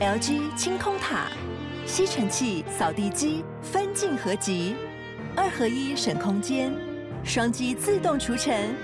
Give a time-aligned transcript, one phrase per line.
[0.00, 1.26] LG 清空塔，
[1.84, 4.74] 吸尘器、扫地机分镜合集，
[5.36, 6.72] 二合一省空间，
[7.22, 8.74] 双击自动除尘，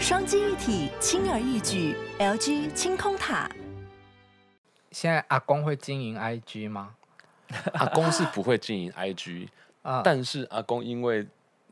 [0.00, 1.94] 双击一体轻而易举。
[2.18, 3.48] LG 清空塔。
[4.90, 6.96] 现在阿公会经营 IG 吗？
[7.74, 9.46] 阿公是不会经营 IG，
[9.82, 11.24] 啊，但是阿公因为。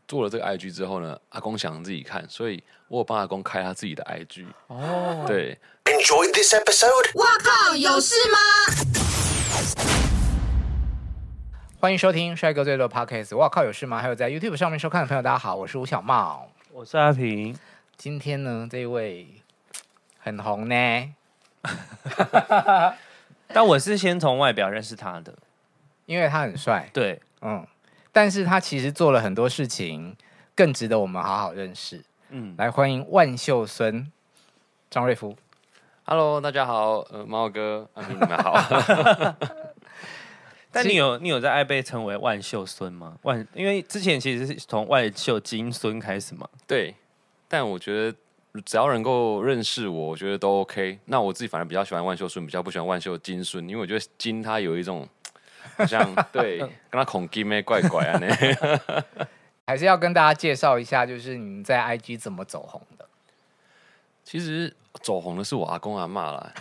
[0.06, 4.46] 做了这个 IG 之后呢，阿公想自己看，所以我有帮阿公开他自己的 IG。
[4.66, 5.58] 哦，对。
[5.84, 7.10] Enjoy this episode。
[7.14, 8.38] 我靠，有事吗？
[11.80, 13.36] 欢迎收听帅哥最多 Podcast。
[13.36, 14.00] 我靠，有事吗？
[14.00, 17.56] 还有在 YouTube 上面收看的朋友，大家好，我是吴小茂，我是阿平。
[17.96, 19.28] 今天呢，这一位
[20.18, 21.14] 很红呢，
[23.48, 25.34] 但我是先从外表认识他的，
[26.06, 26.90] 因为他很帅。
[26.92, 27.66] 对，嗯。
[28.14, 30.16] 但是他其实做了很多事情，
[30.54, 32.00] 更值得我们好好认识。
[32.28, 34.08] 嗯，来欢迎万秀孙
[34.88, 35.36] 张瑞夫。
[36.04, 38.54] Hello，大家好，呃，猫哥，你们好。
[40.70, 43.18] 但你有你有在爱被称为万秀孙吗？
[43.22, 46.48] 万，因为之前其实是从万秀金孙开始嘛。
[46.68, 46.94] 对，
[47.48, 48.16] 但我觉得
[48.64, 51.00] 只要能够认识我，我觉得都 OK。
[51.06, 55.04] 那我自己反而比较喜欢万秀孙，比较不喜欢万秀金孙，因为我觉得金他有一种。
[55.76, 58.26] 好像 对，跟他恐金咩怪怪啊呢？
[59.66, 63.06] 还是要跟大家介绍一下，就是你们在 IG 怎么走红的？
[64.22, 66.52] 其实走红的是我阿公阿妈啦。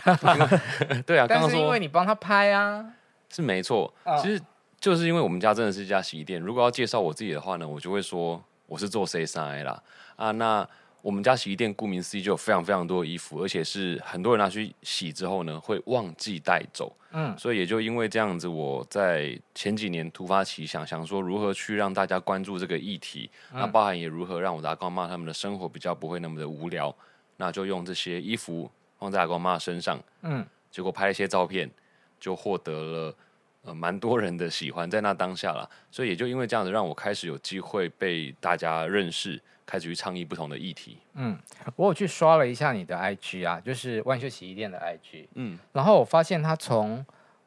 [1.06, 2.84] 对啊，但是因为你帮他拍啊，
[3.30, 3.92] 是没错。
[4.22, 4.40] 其实
[4.80, 6.40] 就是因为我们家真的是一家洗衣店。
[6.40, 9.82] 如果要介绍我自己的话呢，我就会说我是做 C 三 A 啦
[10.16, 10.68] 啊那。
[11.04, 16.90] 我们家洗衣店顾名思义就有非常非常多的衣服，而且是很多人拿去洗之后呢，会忘记带走。
[17.10, 26.96] 嗯，所以也就因为这样子，我在前几年突发奇想，想说如何去让大家关注这个议题，嗯、那包含也如何让我的阿公妈他们的生活比较不会那么的无聊，
[27.36, 30.02] 那就用这些衣服放在阿公妈身上。
[30.22, 31.70] 嗯，结果拍了一些照片，
[32.18, 33.16] 就获得了
[33.64, 35.68] 呃蛮多人的喜欢，在那当下了。
[35.90, 39.38] 所以也就因为这样子，让我开始有机会被大家认识。
[39.66, 40.98] 开始去倡议不同的议题。
[41.14, 41.38] 嗯，
[41.76, 45.26] 我有去刷了一下你的 IG 啊，就是万秀洗衣店的 IG。
[45.34, 47.04] 嗯，然后我发现他从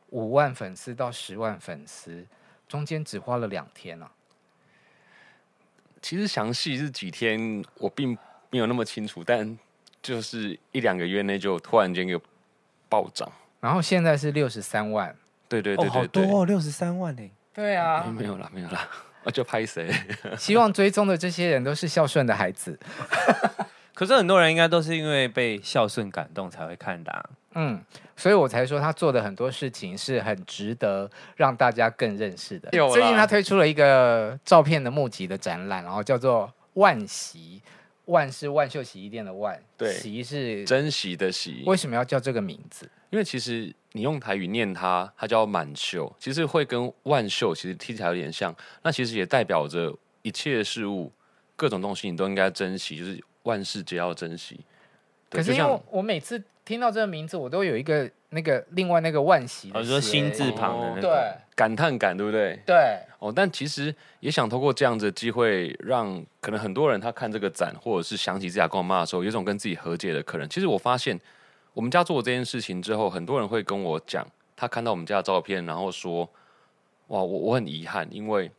[0.09, 2.25] 五万粉丝到十万粉丝，
[2.67, 4.11] 中间只花了两天啊。
[6.01, 8.17] 其实详细是几天，我并
[8.49, 9.57] 没有那么清楚，但
[10.01, 12.21] 就是一两个月内就突然间有
[12.87, 13.29] 暴涨。
[13.59, 15.15] 然后现在是六十三万。
[15.49, 17.31] 对对对对，对，好多哦，六十三万呢。
[17.53, 18.87] 对啊，没有啦，没有啦。
[19.31, 19.89] 就拍谁？
[20.37, 22.77] 希望追踪的这些人都是孝顺的孩子。
[23.93, 27.29] 可是很多人应该都是因为被孝顺感动才会看的啊。
[27.55, 27.81] 嗯，
[28.15, 32.69] 所以我才说他做的很多事情是很值得让大家更认识的。
[32.69, 37.59] 最近他推出了一个照片的募集的展览，然后叫做“万喜”，
[38.05, 41.63] 万是万秀洗衣店的万，对，喜是珍惜的喜。
[41.65, 42.87] 为什么要叫这个名字？
[43.09, 43.73] 因为其实。
[43.97, 48.55] 你用台语念它，它叫满秀，其实会跟万秀其实听起来有点像。
[48.83, 49.91] 那其实也代表着
[50.21, 51.11] 一切事物、
[51.55, 54.59] 各种东西你都应该珍惜，就是万事皆要珍惜。
[55.31, 61.09] 可是因为我每次听到这个名字，我都有一个那个另外那个万喜，我说心字旁的那个对
[61.55, 62.59] 感叹感，对不对？
[62.67, 70.47] 对哦，但其实也想透过这样子的机会，让可能很多人他看这个展，或者是想起自己跟我妈的时候，有一种跟自己和解的可能。
[70.47, 71.19] 其实我发现。
[71.77, 76.27] 我们家做这件事情之后，很多人会跟我讲，他看到我们家的照片，然后说
[77.09, 78.51] ：“哇，我我很遗憾，因为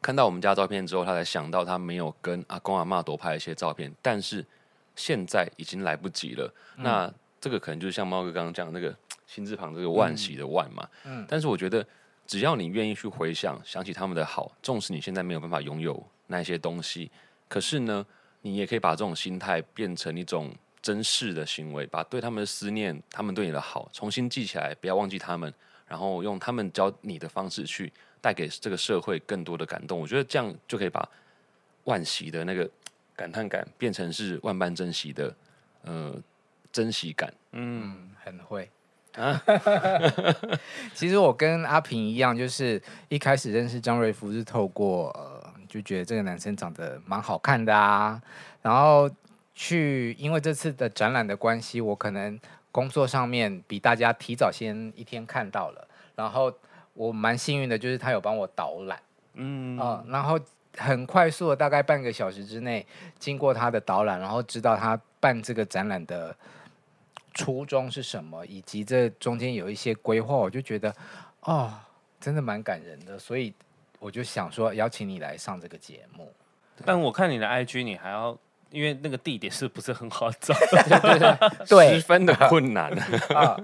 [0.00, 4.46] 看到我们家照片之后，他才想到他没有跟阿公阿妈多拍一些照片，但是
[4.94, 6.46] 现在已经来不及了。
[6.76, 8.96] 嗯”那这个可能就是像猫哥刚刚讲的那个
[9.26, 10.88] 心字旁这个万喜的万嘛。
[11.02, 11.22] 嗯。
[11.22, 11.84] 嗯，但是我觉得，
[12.28, 17.10] 只要你愿意去回想，想起他们的好，纵使你现在没有办法拥有那些东西，
[17.48, 18.06] 可是呢，
[18.42, 20.54] 你也可以把这种心态变成一种。
[20.86, 25.52] 珍视的行为，把对他们的思念，他们对你的好，重新记起来，不要忘记他们，
[25.88, 29.98] 然后用他们教你的方式去带给这个社会更多的感动。
[29.98, 31.08] 我觉得这样就可以把
[31.82, 32.70] 万喜的那个
[33.16, 35.34] 感叹感变成是万般珍惜的
[35.82, 36.14] 呃
[36.70, 37.34] 珍惜感。
[37.50, 38.70] 嗯，很会
[39.16, 39.42] 啊。
[40.94, 48.22] 其实我跟阿平一样，就是一开始认识张瑞福是透过呃，就觉得这个男生长得蛮好看的啊，
[48.62, 49.10] 然后。
[49.58, 52.38] 去，因为这次的展览的关系，我可能
[52.70, 56.52] 工作上面比大家提早先一天看到了，然后
[56.92, 59.00] 我蛮幸运的，就是他有帮我导览，
[59.32, 60.38] 嗯啊、呃，然后
[60.76, 62.86] 很快速的，大概半个小时之内，
[63.18, 66.36] 经过他的导览，然后知道他办这个展览的
[67.32, 70.94] 初衷是什么，以及这中间有一些规划，我就觉得
[71.40, 71.72] 哦，
[72.20, 73.54] 真的蛮感人的，所以
[73.98, 76.30] 我就想说邀请你来上这个节目。
[76.84, 78.38] 但我看你的 IG，你还要。
[78.70, 80.54] 因为那个地点是不是很好找？
[81.68, 82.92] 对，十分的困难。
[83.34, 83.56] 啊，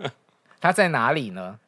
[0.60, 1.58] 它在哪里呢？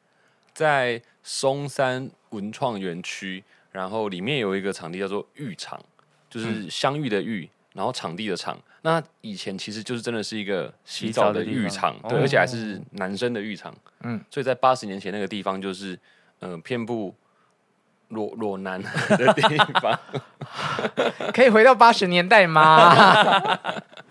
[0.52, 3.42] 在松山文创园区，
[3.72, 5.82] 然后里面有一个场地叫做浴场，
[6.31, 8.56] 就是相遇的浴，然后场地的场。
[8.82, 13.75] 那以前其实就是真的是一个洗澡的浴场，对，而且还是男生的浴场。
[14.02, 15.98] 嗯，所以在八十年前那个地方就是，
[16.38, 17.14] 呃，遍布
[18.08, 19.42] 裸裸男的地
[19.80, 19.98] 方。
[21.32, 23.58] 可以回到八十年代吗？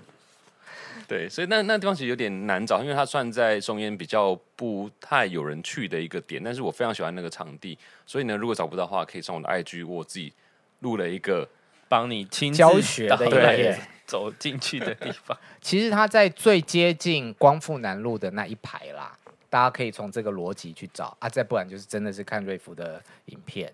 [1.08, 6.42] 对，所以那那地方其实有点难找，因为它算在松烟比较不太有人去的一个点。
[6.44, 10.34] 但是我非常喜欢那个场地，所以呢，如果找不到的话，可以上我的 IG，我自己
[10.80, 11.48] 录了一个。
[11.90, 15.38] 帮你亲自教学的对， 走进去的地方。
[15.62, 19.16] 其实它在最接近光复南路的那一排啦，
[19.48, 21.30] 大家可以从这个逻辑去找啊。
[21.30, 23.72] 再不然就是真的是看瑞福的影片。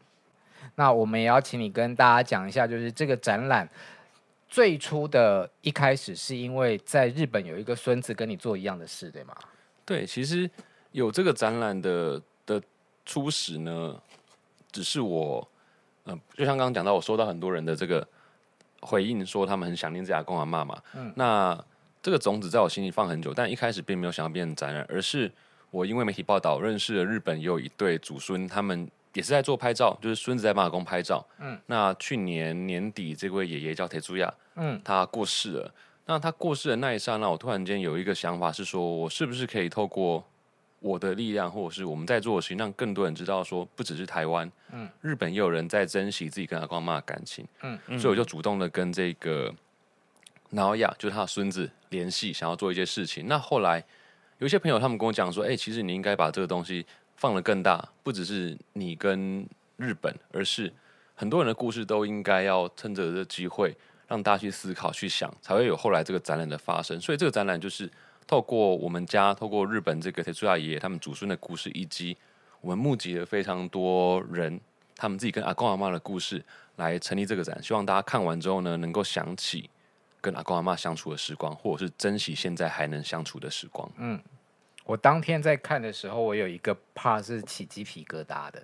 [0.75, 3.67] 那我们也要请你跟大家讲一下，就是这个展览
[4.47, 9.35] 最初的一开始是因为在日本有一个孙子跟你做一样的事，对吗？
[9.85, 10.49] 对，其实
[10.91, 12.61] 有这个展览的的
[13.05, 13.95] 初始呢，
[14.71, 15.47] 只是我。
[16.05, 18.07] 嗯，就像刚刚讲到，我收到很多人的这个
[18.79, 20.81] 回应，说他们很想念这阿公阿妈嘛。
[20.95, 21.55] 嗯，那
[22.01, 25.31] 这个种子在我心里放很久，但一开始并没有想要变成展览，而是
[25.69, 31.25] 我因为媒体报道认识了日本有一对祖孙，他们也是在做拍照，就是孙子在帮阿公拍照。
[31.39, 35.73] 嗯，那去年年底，这位爷爷叫铁柱亚，嗯，他过世了。
[36.05, 40.23] 那他过世的那一刹那，我突然间有一个想法，是说我是不是可以透过
[40.79, 49.53] 我的力量，或者是我们在做的事情，让更多人知道，说不只是台湾，嗯，日本也有人在珍惜自己跟阿光妈的感情，嗯，嗯，所以我就主动的跟这个
[50.49, 53.27] 挠亚，就是他的孙子联系，想要做一些事情。
[53.27, 53.83] 那后来
[54.39, 56.83] 有一些朋友他们跟我讲说，哎、欸，其实你应该把这个东西
[57.19, 60.73] 放得更大，不只是你跟日本，而是
[61.13, 63.77] 很多人的故事都应该要趁着这机会
[64.07, 66.99] 让大家去思考、去想，才会有后来这个展览的发生。
[66.99, 67.87] 所以这个展览就是。
[68.29, 72.15] 透过我们家，透过日本这个铁柱亚爷爷他们祖孙的故事，以及
[72.61, 74.61] 我们募集了非常多人
[74.95, 76.45] 他们自己跟阿公阿嬷的故事，
[76.75, 77.59] 来成立这个展。
[77.63, 79.67] 希望大家看完之后呢，能够想起
[80.21, 83.91] 跟阿公阿嬷相处的时光，或者是珍惜现在还能相处的时光。
[83.97, 84.21] 嗯，
[84.89, 88.59] 我当天在看的时候，我有一个 part 是起鸡皮疙瘩的，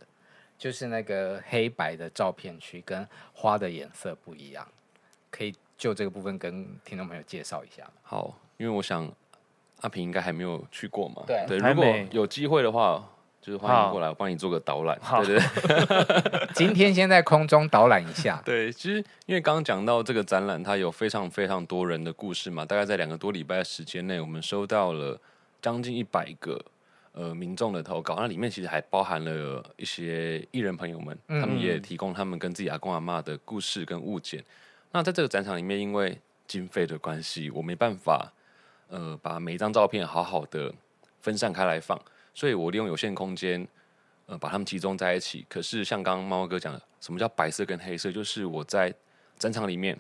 [0.58, 4.68] 就是那个黑白的照片区跟花的颜色不一样，
[5.30, 7.92] 可以就这个部分跟听众朋友介绍一下吗？
[8.02, 9.08] 好，因为我想。
[9.82, 11.22] 阿平应该还没有去过嘛？
[11.28, 13.06] 对，对，如果有机会的话，
[13.42, 14.98] 就是欢迎过来，我帮你做个导览。
[15.02, 16.48] 好，对对对。
[16.56, 18.42] 今天先在空中导览一下。
[18.46, 22.66] 对，其实因为刚刚讲到这个展览，它有非常非常多人的故事嘛。
[22.66, 25.20] 大概在两个多礼拜的时间内，我们收到了
[25.66, 26.64] 将近一百个
[27.14, 28.16] 呃民众的投稿。
[28.20, 34.46] 那里面其实还包含了一些艺人朋友们，他们也提供他们跟自己阿公阿妈的故事跟物件。
[34.92, 38.32] 那在这个展场里面，因为经费的关系，我没办法。
[38.88, 40.72] 呃，把每一张照片好好的
[41.20, 42.00] 分散开来放，
[42.36, 43.68] 所以我利用有限空间，
[44.28, 45.44] 呃，把它们集中在一起。
[45.50, 48.12] 可是像刚刚猫哥讲的，什么叫白色跟黑色？
[48.12, 48.94] 就是我在
[49.40, 50.00] 展场里面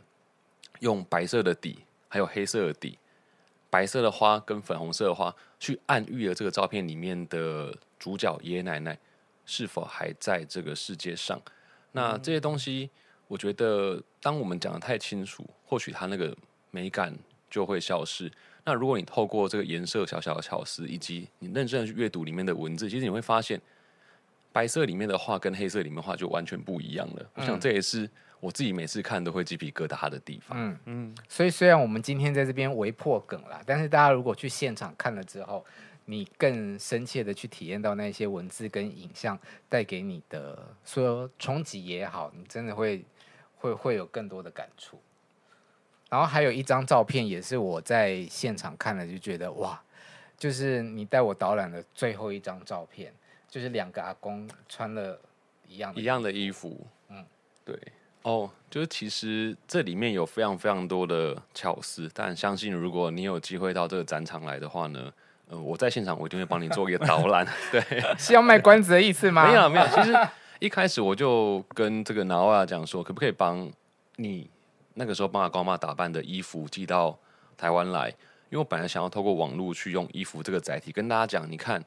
[0.81, 2.99] 用白色的底，还有黑色的底，
[3.75, 8.97] 白色的花跟粉红色的花，去暗喻了这个照片里面的主角爷爷奶奶
[9.45, 11.37] 是否还在这个世界上。
[11.91, 12.89] 那这些东西，
[13.27, 16.33] 我觉得当我们讲的太清楚，或许它那个
[16.71, 17.13] 美感
[17.49, 18.31] 就会消失。
[18.63, 23.61] 那如果你透过这个颜色小小的巧思，以及你认真的去阅读里面的文字，其实你会发现，
[24.53, 27.21] 白色里面的画跟黑色里面的话就完全不一样了。
[27.21, 30.57] 嗯、我想这也是我自己每次看都会鸡皮疙瘩的地方。
[30.59, 31.15] 嗯嗯。
[31.27, 35.65] 所以虽然我们今天在这边围破梗啦，但是大家如果去现场看了之后，
[36.05, 43.03] 你更深切的去体验到那些文字跟影像带给你的说冲击也好，你真的会
[43.57, 45.01] 会会有更多的感触。
[46.07, 49.81] 然后还有一张照片，也是我在现场看了就觉得哇，
[50.37, 53.11] 就是你带我导览的最后一张照片，
[53.49, 55.19] 就是两个阿公穿了
[55.67, 57.25] 一样一样的衣服，嗯，
[57.65, 57.75] 对，
[58.25, 65.13] 哦，就是其实这里面有非常非常多的巧思，但相信如果你有机会到这个展场来的话呢，
[65.47, 67.81] 呃，我在现场我一定会帮你做一个导览， 对，
[68.17, 69.47] 是要卖关子的意思吗？
[69.47, 70.17] 没有没有，其实
[70.57, 73.71] 一开始我就跟这个挠亚讲说，可不可以帮
[74.15, 74.49] 你。
[74.97, 77.19] 那个时候帮阿高妈打扮的衣服寄到
[77.57, 81.83] 台湾来，因为我本来想要透过网络去用衣服这个载体跟大家讲，你看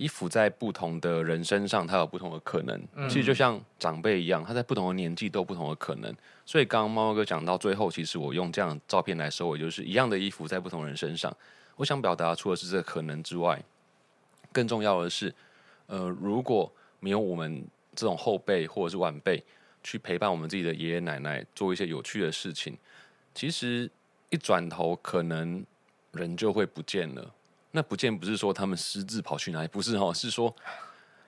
[0.00, 2.80] 衣服在不同的人身上，它有不同的可能。
[2.94, 6.14] 嗯、其实就像长辈一样，他在不同的年纪都有不同的可能。
[6.46, 11.30] 所以刚刚猫猫哥讲到最后，其实我用这样的照片来收尾，就是一样的衣服在不同人身上。
[11.76, 13.62] 我想表达除了是这个可能之外，
[14.50, 15.34] 更重要的是，
[15.86, 17.62] 呃，如果没有我们
[17.94, 19.42] 这种后辈或者是晚辈。
[19.82, 22.76] 去陪伴我们自己的爷爷奶奶做一些有趣的事情，
[23.34, 23.90] 其实
[24.28, 25.64] 一转头可能
[26.12, 27.34] 人就会不见了。
[27.72, 30.54] 那不见不是说他们私自跑去哪里，不是哦，是说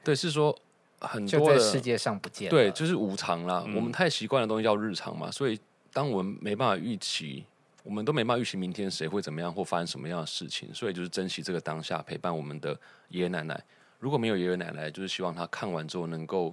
[0.03, 0.59] 对，是说
[1.01, 2.51] 很多的世界上不见。
[2.51, 3.63] 对，就是无常啦。
[3.67, 5.59] 嗯我们太习惯的东西叫日常嘛，所以
[5.93, 7.45] 当我们没办法预期，
[7.85, 13.63] 我们都没办法预期明天谁会怎么样或发生什么样的事情，所以就是珍惜这个当下，陪伴我们的爷爷奶奶。
[14.01, 16.53] 如果没有爷爷奶奶，就是希望他看完之后能够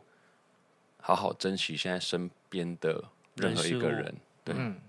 [1.01, 3.03] 好好珍惜现在身边的
[3.35, 4.15] 任何一个人。
[4.43, 4.79] 对，嗯，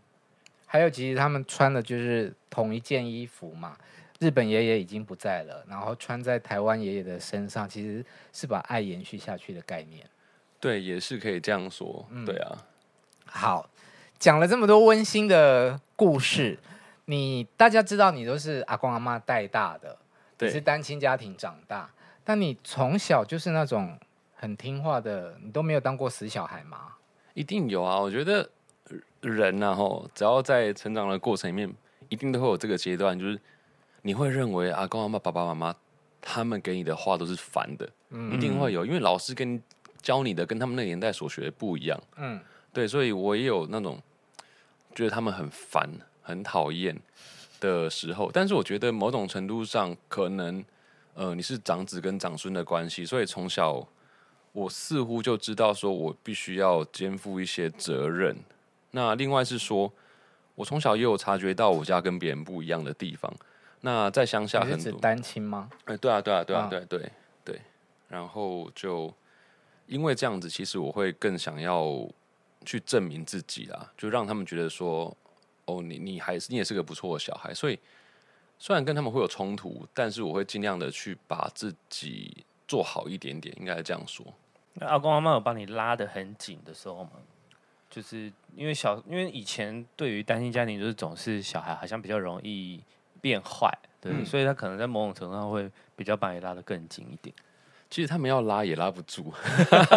[0.67, 3.79] 还有其实他们穿的就是同一件衣服嘛。
[4.21, 10.07] 日本爷爷已经不在了，然后穿在台湾爷爷的身上，其实是把爱延续下去的概念。
[10.61, 12.07] 对，也是可以这样说。
[12.11, 12.53] 嗯对啊，
[13.25, 13.71] 好，
[14.19, 16.59] 讲了这么多温馨的故事，
[17.07, 19.97] 你大家知道你都是阿公阿妈带大的，
[20.39, 21.91] 你是，单亲家庭长大，
[22.23, 23.99] 但你从小就是那种
[24.35, 26.89] 很听话的，你都没有当过死小孩吗？
[27.33, 27.99] 一定有啊。
[27.99, 28.47] 我觉得
[29.23, 31.73] 人呐、啊，吼，只要在成长的过程里面，
[32.11, 33.41] 一定都会有这个阶段，就是
[34.03, 35.77] 你会认为阿公阿妈、爸爸妈妈
[36.21, 39.63] 他们给你的话都是烦的，嗯一定会有，因为老师跟
[40.01, 42.01] 教你的跟他们那个年代所学的不一样。
[42.17, 42.41] 嗯，
[42.73, 44.01] 对，所以我也有那种
[44.95, 45.89] 觉得他们很烦、
[46.23, 46.99] 很讨厌
[47.61, 48.31] 的时候。
[48.33, 50.65] 但是我觉得某种程度上，可能
[51.15, 53.87] 呃你是长子跟长孙的关系，所以从小
[54.53, 58.37] 我似乎就知道说我必须要肩负一些责任。
[58.93, 59.93] 那另外是说，
[60.55, 63.33] 我从小也有察觉到我家跟别人不一样的地方。
[63.83, 65.71] 那在乡下你是指很多，单亲吗？
[65.87, 67.11] 哎、对啊，对啊，对啊，啊对对
[67.45, 67.61] 对。
[68.09, 69.13] 然后就
[69.87, 72.09] 因为这样子，其实我会更想要
[72.65, 75.17] 去证明自己啦，就让他们觉得说，
[75.65, 77.55] 哦，你你还是你也是个不错的小孩。
[77.55, 77.79] 所以
[78.59, 84.27] 虽然跟他们会有冲突，但是我会尽量的去把自己做好一点点，应该是这样说。
[84.75, 87.13] 那阿公阿妈有帮你拉得很紧的时候吗？
[87.89, 92.81] 就是因为小，因为以前对于单亲家庭，就是总是小孩好像比较容易
[93.21, 94.25] 变坏，对，嗯。
[94.25, 97.35] 所以他可能在某种程度上会比较把你拉得更紧一点。
[97.89, 99.35] 其实他们要拉也拉不住，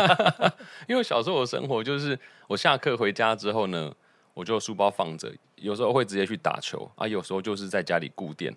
[0.89, 3.93] 因为小时候的生活就是我下课回家之后呢，
[4.33, 8.51] 我就书包放着，有时候会直接去打球啊，有时候就是在家里固店，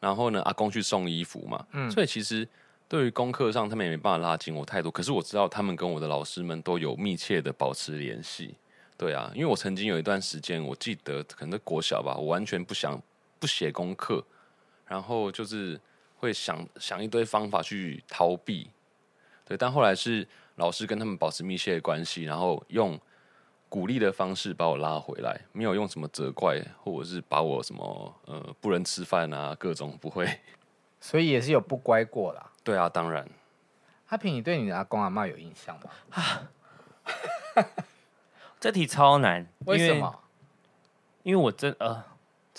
[0.00, 1.88] 然后呢，阿公去送衣服嘛，嗯。
[1.88, 2.46] 所以其实
[2.88, 8.56] 对于功课上他们也没办法拉紧我太多，可是我知道他们跟我的老师们都有密切的保持联系，
[8.96, 13.00] 对啊，因为我曾经有一段时间，我记得可能在国小吧，我完全不想
[13.40, 14.24] 不写功课，
[14.86, 15.80] 然后就是
[16.18, 18.70] 会想想一堆方法去逃避。
[19.44, 22.96] 对，但后来是老师跟他们保持密切的关系，然后用
[23.68, 30.28] 鼓励的方式把我拉回来，没有用什么责怪，或者是把我什么呃不能吃饭啊，各种不会。
[31.00, 32.52] 所以也是有不乖过啦。
[32.62, 33.26] 对啊，当然，
[34.08, 35.90] 阿平，你对你的阿公阿妈有印象吗？
[38.60, 40.22] 这题超难，因为什么？
[41.22, 42.04] 因为我真呃，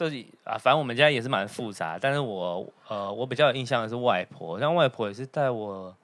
[0.01, 5.95] 这里啊，反正我们家也是蛮复杂，但是我呃，我比较有印象的是外婆，像外婆也是在我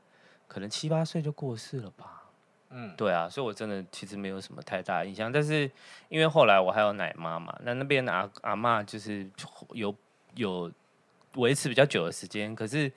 [0.48, 2.26] 可能七八岁就过世了吧。
[2.70, 5.64] 嗯，对啊，所以我真的其实没有什么太大的印象，但是
[6.10, 9.28] 因为后来我还有奶妈嘛，那那边的阿阿妈就是
[9.72, 9.96] 有
[10.36, 10.72] 有
[11.34, 12.92] 维持比较久的时间，可是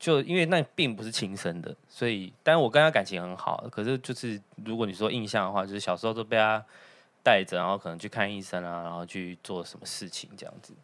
[0.00, 6.64] 就因为那并不是亲生的，所以但是我跟他感情很好，可是就是如果你说印象的话，就是小时候都被他
[7.24, 10.74] 带着，然后可能去看医生啊，然后去做什么事情这样子。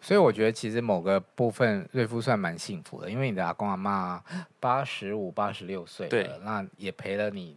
[0.00, 4.24] 所以我觉得其实某个部分瑞夫算蛮幸福的，因为你的阿公阿妈
[4.58, 7.54] 八十五、八十六岁了，那也陪了你，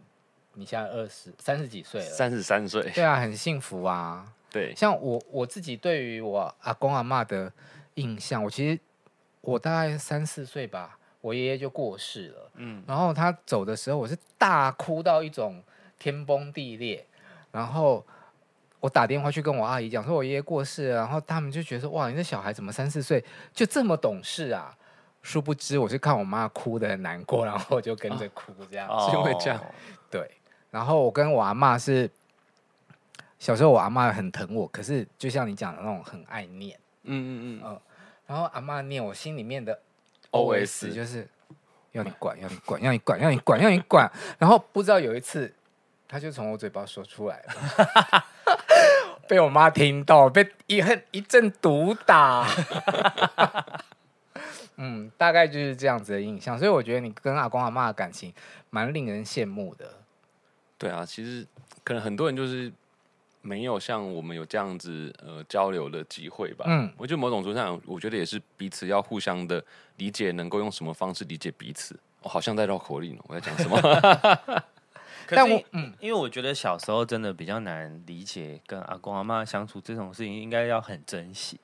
[0.52, 4.30] 你现在二十三十几岁了，三十三岁，对啊，很幸福啊。
[4.52, 7.50] 对，像我我自己对于我阿公阿妈的
[7.94, 8.78] 印象，我其实
[9.40, 15.62] 我大概三四岁吧，我爷爷就过世了，嗯，然后他走的时候，我是大哭到一种
[15.98, 17.04] 天崩地裂，
[17.54, 18.04] 然后
[18.80, 24.76] 我打电话去跟我阿姨讲说，我爷爷过世了，然后他们就觉得说，哇，你这小孩怎么三四岁就这么懂事啊？
[25.22, 28.88] 殊不知，我是看我妈哭的很难过，然后我就跟着哭这样。
[28.88, 29.58] 哦是因为这样
[30.10, 30.28] 对，
[30.70, 32.10] 然后我跟我阿妈是
[33.38, 37.80] 小时候，我阿妈很疼我，可是就像你讲的那种很爱念，嗯嗯嗯，
[38.26, 39.80] 然后阿妈念我心里面的
[40.32, 41.26] OS 就是
[41.92, 44.10] 要你管，要你管，要你管，要你管，要你管。
[44.38, 45.54] 然后不知道有一次，
[46.08, 48.24] 他就从我嘴巴说出来了，
[49.28, 52.46] 被我妈听到，被一恨一阵毒打。
[54.76, 58.32] 嗯，大概就是这样子的印象，所以我觉得你跟阿公阿妈的感情
[58.70, 59.88] 蛮令人羡慕的。
[60.76, 61.46] 对啊，其实
[61.84, 62.70] 可能很多人就是
[63.40, 66.64] 没有像我们有这样子呃交流的机会吧。
[66.68, 69.64] 嗯，我觉得某种程度上，我觉得也是彼此要互相的
[69.96, 71.96] 理解，能够用什么方式理解彼此。
[72.22, 73.78] 我、好像在绕口令，我在讲什么？
[75.28, 81.58] 但我嗯，因为我觉得小时候真的比较难理解跟阿公阿妈相处这种事情，应该要很珍惜，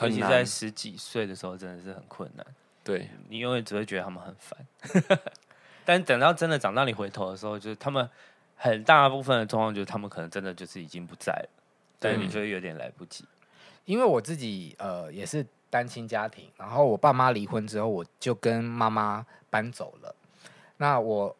[0.00, 2.46] 尤其在十几岁的时候真的是很困难。
[2.82, 5.18] 对，你永远只会觉得他们很烦。
[5.84, 8.08] 但等到真的长大你回头的时候，就是他们
[8.56, 11.48] 很大部分的状况，就是他们可能真的就是已经不在了，
[11.98, 13.24] 但是你就会有点来不及。
[13.84, 20.14] 因为我自己呃也是单亲家庭，然后我爸妈离婚之后，我就跟妈妈搬走了。
[20.78, 21.36] 那我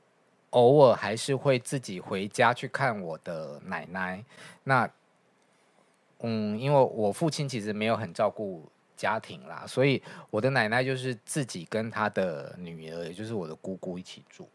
[0.56, 4.24] 偶尔还是会自己回家去看我的奶奶。
[4.64, 4.88] 那
[6.20, 14.48] 嗯，因为我父亲其实没有很照顾家庭啦，所以我的奶奶就是自己跟她的女儿，也就是我的姑姑一起住。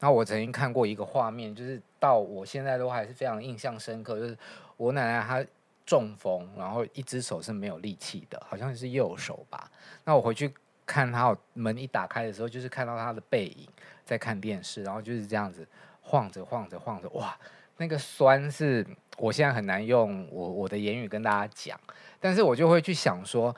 [0.00, 4.36] 那我曾经看过一个画面，就是到我现在都还是非常印象深刻，就是
[4.76, 5.46] 我奶奶她
[5.86, 9.70] 中风，然后一只手是没有力气的，好像是右手吧。
[10.02, 10.52] 那我回去
[10.84, 13.68] 看她门一打开的时候，就是看到她的背影
[14.04, 15.66] 在看电视，然后就是这样子
[16.00, 17.36] 晃着晃着晃着，哇，
[17.78, 21.80] 那个酸是我现在很难用我我的言语跟大家讲，
[22.20, 23.54] 但是我就会去想说。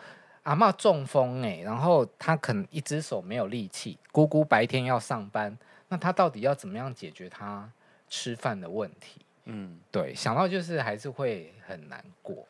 [0.47, 7.69] 阿嬷中风哎，然后她可能一只手没有力气，姑姑白天要上班，那她到底要怎么样解决她
[8.09, 9.21] 吃饭的问题？
[9.47, 12.47] 嗯，对，想到就是还是会很难过。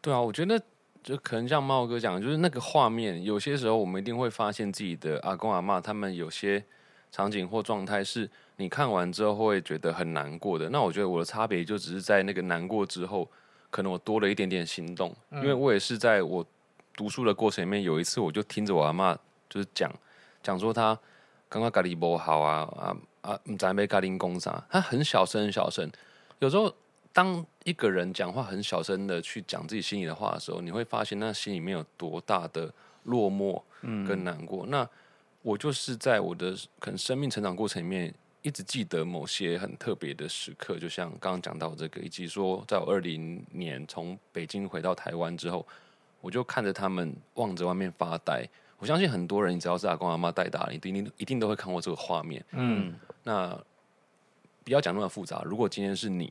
[0.00, 0.62] 对啊，我觉得
[1.02, 6.64] 就可能像猫哥讲，就是那个画面，有些时候我们一定会发现自己的阿公阿妈他们有些
[7.12, 10.68] 场景或状态是你看完之后会觉得很难过的。
[10.70, 13.28] 那我觉得我的差别就只是在那个难过之后，
[13.70, 16.46] 可能我多了一点点行动，因为我也是在我。
[16.96, 19.16] 读书的过程里面，有一次我就听着我阿妈
[19.48, 19.90] 就是讲
[20.42, 20.98] 讲说她
[21.48, 24.62] 刚刚咖喱不好啊啊啊，咱被咖喱攻啥？
[24.68, 25.90] 他很小声很小声。
[26.40, 26.70] 有时候
[27.10, 32.70] 当一个人讲话很小声的去讲自己心里的话的时候，你会发现那心里面有多大的
[33.04, 33.62] 落寞
[34.06, 34.66] 跟难过。
[34.66, 34.88] 嗯、那
[35.42, 45.66] 我就是在我的可能生命成长过程里面，一直记得某些很特别的时刻，就像刚刚讲到这个，以及说在我二零年从北京回到台湾之后。
[46.22, 48.46] 我就看着他们望着外面发呆。
[48.76, 52.44] 我相信很多人，你只要是阿公阿妈带大，你一定一定都会看过这个画面。
[52.50, 53.58] 嗯，那
[54.62, 55.40] 不要讲那么复杂。
[55.46, 56.30] 如果今天是你，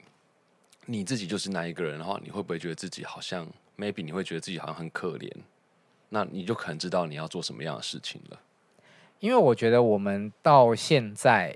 [0.85, 5.27] 你自己就是那一个人的话，你会不会觉得自己好像 maybe 你会觉得自己好像很可怜？
[6.09, 8.39] 那你就可能知道你要做什么样的事情了。
[9.19, 11.55] 因为我觉得我们到现在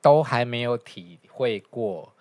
[0.00, 2.12] 都还没有体会过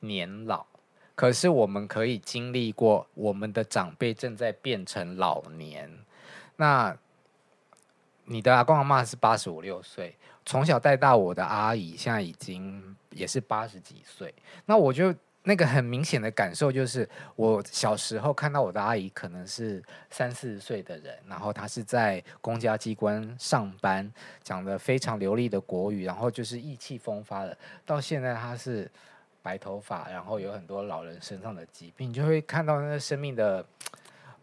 [0.00, 0.66] 年老。
[1.14, 5.90] 可是我们可以经历过，我们的长辈正在变成老年。
[6.56, 6.96] 那
[8.24, 14.34] 你的阿公阿嬷是八十五六岁，从小带大我的阿姨现在已经也是八十几岁。
[14.64, 24.10] 那我就那个很明显的感受就是，我小时候看到我的阿姨可能是三四十岁的人，然后她是在公家机关上班，
[24.42, 27.56] 讲的非常流利的国语，然后就是意气风发的。
[27.84, 28.90] 到现在她是。
[29.42, 33.64] 白头发，然后有很多老人身上的疾病，你就会看到那个生命的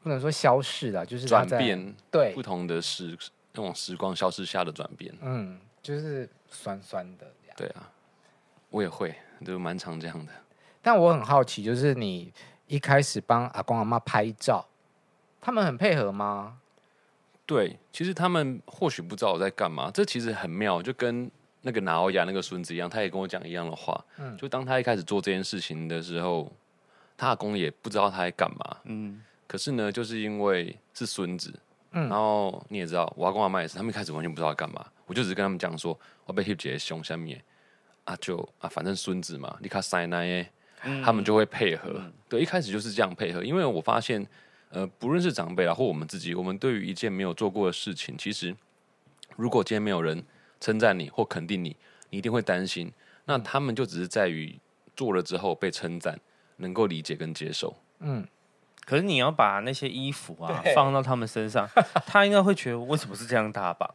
[0.02, 3.16] 不能说消逝了，就是转变，对不同的时
[3.54, 7.28] 那种时光消失下的转变，嗯，就是酸酸的。
[7.56, 7.92] 对啊，
[8.72, 10.32] 我也会，就蛮常这样的。
[10.82, 12.34] 但我很好奇，就是你
[12.68, 14.66] 一开始帮阿公阿妈拍照，
[15.42, 16.60] 他们很配合吗？
[17.46, 21.30] 对，其实他们或许不知道我在干嘛，这其实很妙，就跟。
[21.62, 24.02] 那个拿欧亚那个孙子一样，他也跟我讲一样的话。
[24.20, 26.50] 嗯，就当他一开始做这件事情的时候，
[27.18, 28.78] 他阿公也不知道他在干嘛。
[28.86, 31.52] 嗯，可是呢，就是因为是孙子，
[31.92, 34.86] 嗯，然后你也知道，我阿公阿妈也是，他们一开始完全不知道他干嘛。
[35.08, 37.44] 我就只是跟他们讲说，我被 hip 姐凶下面
[38.06, 40.50] 啊，就啊，反正孙子嘛，你看塞奶耶，
[41.04, 41.94] 他们就会配合。
[41.96, 44.26] 嗯、对，一开始就是这样配合，因为我发现，
[44.70, 48.56] 呃，不论是长辈啊，或我们自己，我们对于一件没有做过的事情，其实
[49.36, 50.24] 如果今天没有人。
[50.60, 51.78] 称赞你或肯定你，
[52.10, 52.92] 你一定会担心。
[53.26, 54.60] 那他们就只是在于
[54.96, 56.20] 做了之后被称赞，
[56.56, 57.78] 能够理解跟接受。
[58.00, 58.28] 嗯，
[58.84, 61.70] 可是你要把那些衣服啊放到他们身上，
[62.08, 63.94] 他应该会觉得为什么是这样搭吧？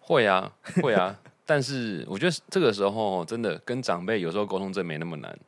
[0.00, 0.50] 会啊，
[0.82, 1.14] 会啊。
[1.44, 5.38] 但是我觉得这个时候真的跟长辈有时候沟通真没那么难。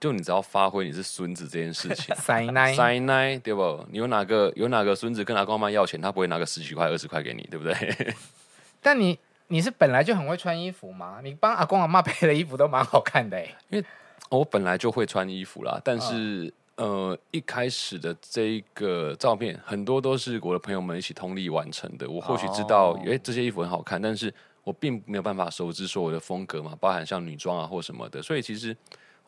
[0.00, 3.86] 就你只要发挥你是孙子这件事情， 塞奶塞奶对不？
[3.90, 8.14] 你有哪个有哪个孙子跟阿公阿妈要钱，他不会拿个十几块二十块给你，对不对？
[8.82, 9.18] 但你。
[9.52, 11.18] 你是本来就很会穿衣服吗？
[11.24, 13.44] 你帮阿公阿妈配的衣服都蛮好看的。
[13.68, 13.84] 因为
[14.28, 22.08] 我本来就会穿衣服啦，但是、哦、呃一开始的这个照片很多都是我的朋友们一起通力完成的。
[22.08, 24.32] 我或许知道，哎、哦，这些衣服很好看，但是
[24.62, 28.22] 我并没有办法熟知说我的风格嘛，包含像女装啊或什么的。
[28.22, 28.76] 所以其实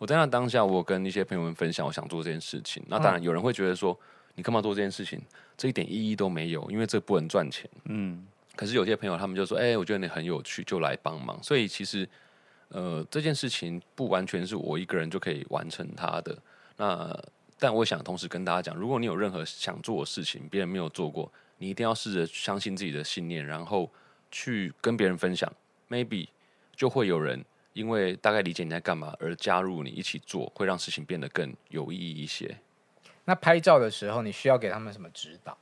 [0.02, 2.82] 我在那当下，我跟一些朋友们分享，我想做这件事情。
[2.88, 5.22] 那当然有人会觉得说，嗯、你干嘛做这件事情？
[5.56, 7.70] 这一点意义都没有，因为这不能赚钱。
[7.84, 8.26] 嗯。
[8.56, 12.06] 可是有些朋友他们就说：“哎、欸，我觉得你很有趣，就来帮忙。”所以其实，
[12.70, 16.36] 呃，这件事情不完全是我一个人就可以完成它的。
[16.76, 17.16] 那
[17.56, 23.88] 但我想同时跟大家讲，如果你有任何想做的事情，别人没有做过，你一定要试着相信自己的信念，然后
[24.32, 25.50] 去跟别人分享。
[25.88, 26.26] Maybe
[26.74, 32.58] 就会有人因为大概理解你在干嘛而加入你一起做，会让事情变得更有意义一些。
[33.24, 35.56] 那拍照的时候，你需要给他们什么指导？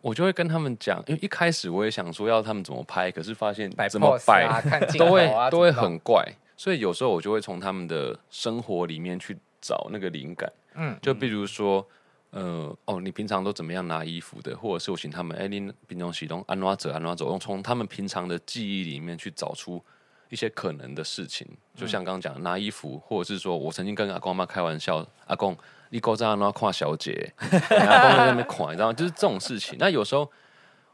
[0.00, 4.62] 我就会跟他们讲，因为一开始我也想说要他们怎么拍，可是发现怎么摆、啊、
[4.96, 6.24] 都会都会很怪，
[6.56, 10.50] 所以有时候我就会从他们的生活里面去找那个灵感。
[10.74, 11.84] 嗯，就比如说，
[12.30, 14.56] 呃，哦，你平常都怎么样拿衣服的？
[14.56, 19.84] 或者是我请他们，哎，你平常喜欢安怎走安怎走，用从他们平常的记忆里面去找出
[20.28, 21.46] 一些可能的事情。
[21.74, 25.56] 就像刚刚讲的拿衣服，或者是说我曾经跟阿公阿妈开玩笑，阿公。
[25.90, 27.32] 你搞这样那夸小姐，
[27.70, 28.92] 然后在那边夸，你知道？
[28.92, 29.74] 就是这种事情。
[29.78, 30.30] 那有时候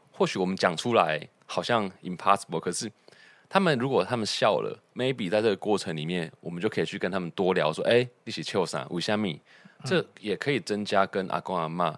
[0.09, 2.89] 或许我们讲出来好像 impossible，可是
[3.49, 8.87] 他们如果他们笑了，maybe 在这个过程里面，我们就可以去跟他们多聊说，哎、欸，一起笑啥？
[8.89, 9.41] 为虾米？
[9.83, 11.93] 这也可以增加跟阿公阿妈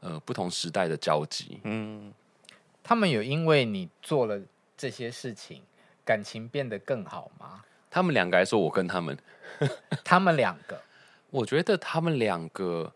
[0.00, 1.60] 呃不同时代的交集。
[1.62, 2.12] 嗯，
[2.82, 4.40] 他们有因为你做了
[4.76, 5.62] 这些事情，
[6.04, 7.62] 感情变得更好吗？
[7.90, 9.16] 他们两个来说，我跟他们，
[10.04, 10.80] 他们两个。
[11.30, 12.92] 我觉得他们两个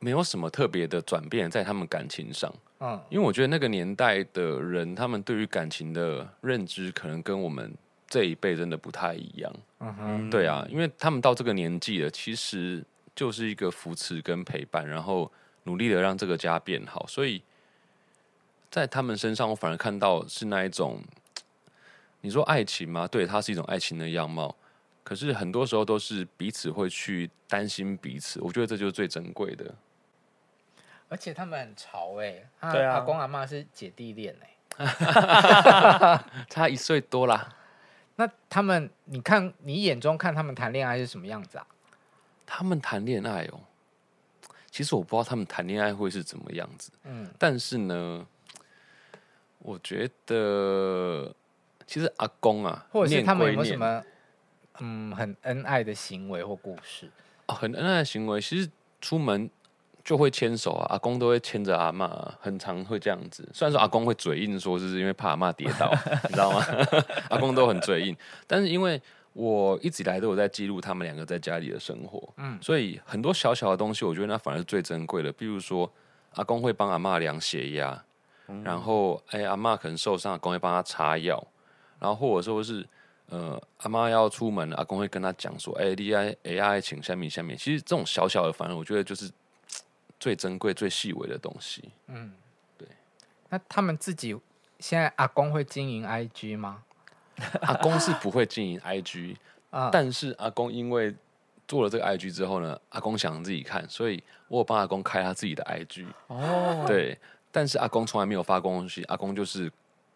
[0.00, 7.72] 没有什么特别的转变在他们感情上，嗯，因为我觉得那个年代的人，他们对于感情的认知可能跟我们
[8.08, 12.84] 这一辈真的不太一样，嗯哼，对啊，因为他们到这个年纪了，其实
[13.14, 15.30] 就是一个扶持跟陪伴，然后
[15.62, 17.40] 努力的让这个家变好，所以
[18.68, 21.00] 在他们身上，我反而看到是那一种，
[22.24, 23.06] 你说爱情吗？
[23.06, 24.56] 对，它是一种爱情的样貌。
[25.02, 29.74] 可是很多时候都是彼此会去担心彼此，我觉得这就是最珍贵的。
[31.10, 37.54] 而且他们很潮哎、欸，对啊，阿公阿妈是姐弟恋哎、欸， 差一岁多啦。
[38.16, 41.66] 那他们，你看你眼中看他们谈恋爱是什么样子啊？
[42.46, 43.60] 他们谈恋爱哦，
[44.70, 46.90] 其实我不知道他们谈恋爱会是怎么样子。
[47.02, 48.26] 嗯，但是呢，
[49.58, 51.34] 我觉得
[51.86, 54.02] 其实阿公啊，或者是他们有没有什么？
[54.80, 57.10] 嗯，很恩爱的行为或故事
[57.46, 58.68] 哦，很恩爱的行为，其实
[59.00, 59.48] 出门
[60.02, 63.48] 就会牵手啊，阿公都会牵着阿嬷，很常会这样子。
[63.52, 65.90] 虽然说阿公会嘴硬，说是因为怕阿嬷跌倒，
[66.28, 66.64] 你知道吗？
[67.30, 68.16] 阿公都很嘴硬，
[68.46, 69.00] 但是因为
[69.32, 75.32] 我一直以来都有在记录他们两个在家里的生活，嗯，所以很多小小的东西，我觉得那反而是最珍贵的。
[75.32, 75.90] 比如说，
[76.34, 78.04] 阿公会帮阿嬷量血压，
[78.48, 81.44] 嗯、然后哎，阿嬷可能受伤，阿公会帮他擦药，
[82.04, 82.86] 然后或者说是。
[83.30, 89.30] 呃，阿妈要出门，阿公会跟他讲说：“哎、欸，你爱哎爱请下面下面。”其实这种小小的，反正我觉得就是
[90.20, 91.88] 最珍贵、最细微的东西。
[92.08, 92.34] 嗯，
[92.76, 92.86] 对。
[93.48, 94.38] 那他们自己
[94.78, 96.82] 现在阿公会经营 IG 吗？
[97.62, 99.36] 阿公是不会经营 IG
[99.70, 101.12] 啊，但是阿公因为
[101.66, 106.06] 做了这个 IG 之后呢，阿公想自己看，所以我有帮阿公开他自己的 IG。
[106.26, 107.18] 哦，对。
[107.50, 109.72] 但是阿公从来没有发过东西，阿公就是。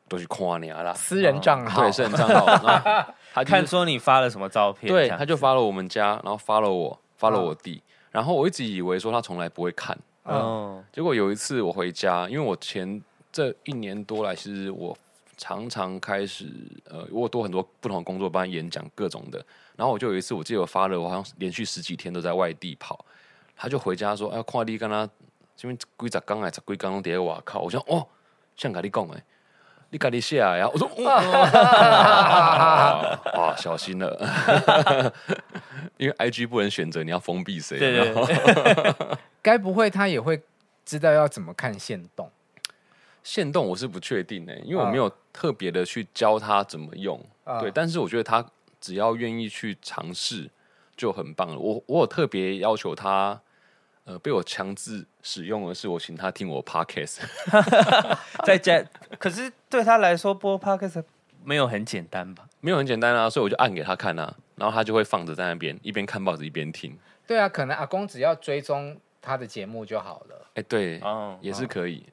[0.08, 2.58] 都去夸你啦，私人账号，对，私人账号。
[3.32, 14.96] 他看说你发了什么照片，对，他就发了我们家，然后发了我，发了我弟，然后我一直以为说他从来不会看，嗯，结果有一次我回家，因为我前这一年多来，其实我
[15.36, 16.46] 常常开始，
[16.90, 19.44] 呃，我多很多不同的工作，班演讲各种的，
[19.76, 23.04] 然后我就有一次，我记得我发了，我好像连续十几天都在外地跑，
[23.54, 25.08] 他就回家说，哎，看你跟他
[25.54, 28.04] 这边几十刚来，十几刚都在外靠，我想哦，
[28.56, 29.22] 像跟你讲哎。
[29.90, 30.68] 你赶紧下来呀！
[30.70, 31.22] 我说，哇，
[33.57, 35.12] 小心了，
[35.96, 37.79] 因为 IG 不能选择你要封闭谁。
[37.79, 38.94] 对对对，
[39.40, 40.40] 该不会他也会
[40.85, 42.31] 知道要怎么看限动？
[43.24, 47.18] 限动我是不确定的，因为我没有特别的去教他怎么用。
[47.61, 48.44] 对，但是我觉得他
[48.81, 50.51] 只要愿意去尝试
[50.96, 51.59] 就很棒了。
[51.59, 53.40] 我我有特别要求他。
[54.08, 57.18] 呃，被我强制使用的是我请他听我 podcast，
[58.46, 58.82] 在家。
[59.18, 61.04] 可是对他来说播 podcast
[61.44, 62.48] 没有很简单吧？
[62.60, 66.96] 没有很简单啊，所以我就按给他看啊，然后他就会放着在那边一边看报纸一边听。
[67.26, 70.36] 对啊，可能阿公只要追踪他的节目就好了。
[70.54, 72.06] 哎、欸，对，哦，也是可以。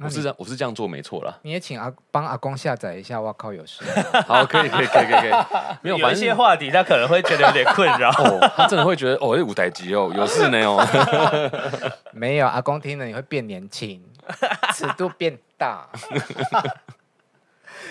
[0.00, 1.38] 我是这样，我是这样做没错啦。
[1.42, 3.84] 你也请阿帮阿公下载一下，哇靠，有事。
[4.26, 5.30] 好，可以，可以，可以，可以。
[5.82, 8.10] 没有，有一些话题他可能会觉得有点困扰。
[8.18, 10.80] 哦，他真的会觉得哦，这舞台机哦，有事没有？
[12.12, 14.02] 没有，阿公听了你会变年轻，
[14.72, 15.88] 尺度变大。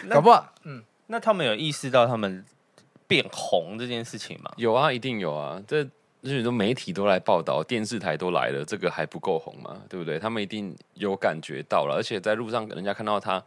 [0.09, 2.43] 搞不好，嗯，那他们有意识到他们
[3.07, 4.51] 变红这件事情吗？
[4.57, 5.87] 有啊，一定有啊，这。
[6.23, 9.81] 就是说媒体都来报道，电视台都来了，这个还不够红吗？
[9.89, 10.17] 对不对？
[10.17, 13.43] 他们一定有感觉到了，而且在路上人家看到他，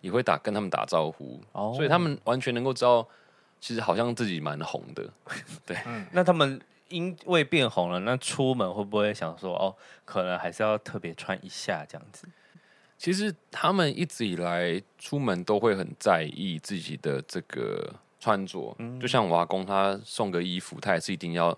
[0.00, 3.06] 也会打跟他们打招呼，哦、所以他们完全能够知道，
[3.60, 5.08] 其实好像自己蛮红的。
[5.66, 12.28] 对、嗯，那他们因为变红了，那出门会不会想说，哦，可能还是要特别穿一下这样子？
[12.96, 21.56] 其实他们一直以来出门都会很在意自己的这个穿着，嗯、就像我阿公他送个衣服，他也是一定要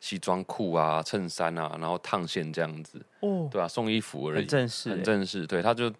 [0.00, 3.00] 西装裤啊、衬衫啊，然后烫线这样子。
[3.20, 5.46] 哦，对啊，送衣服而已，很正式，很正式。
[5.46, 5.90] 对，他就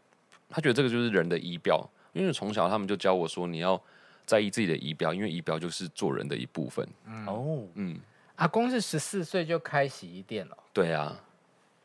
[0.48, 3.80] 他觉得这个就是人的仪表，因为从小他们就教我说，你要
[4.26, 6.86] 在意自己的仪表，因为仪表就是做人的一部分。
[7.06, 7.98] 嗯、哦，嗯，
[8.36, 10.56] 阿公是十四岁就开洗衣店了。
[10.72, 11.20] 对啊。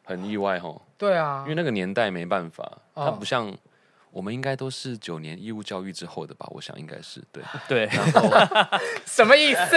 [0.05, 3.49] 很意外吼，对啊，因为那个年代没办法，他不像
[4.13, 6.45] 我们应该都是九年义务教育之后的吧？
[6.51, 7.85] 我想应该是对对。
[7.91, 8.29] 然后
[9.05, 9.75] 什么意思？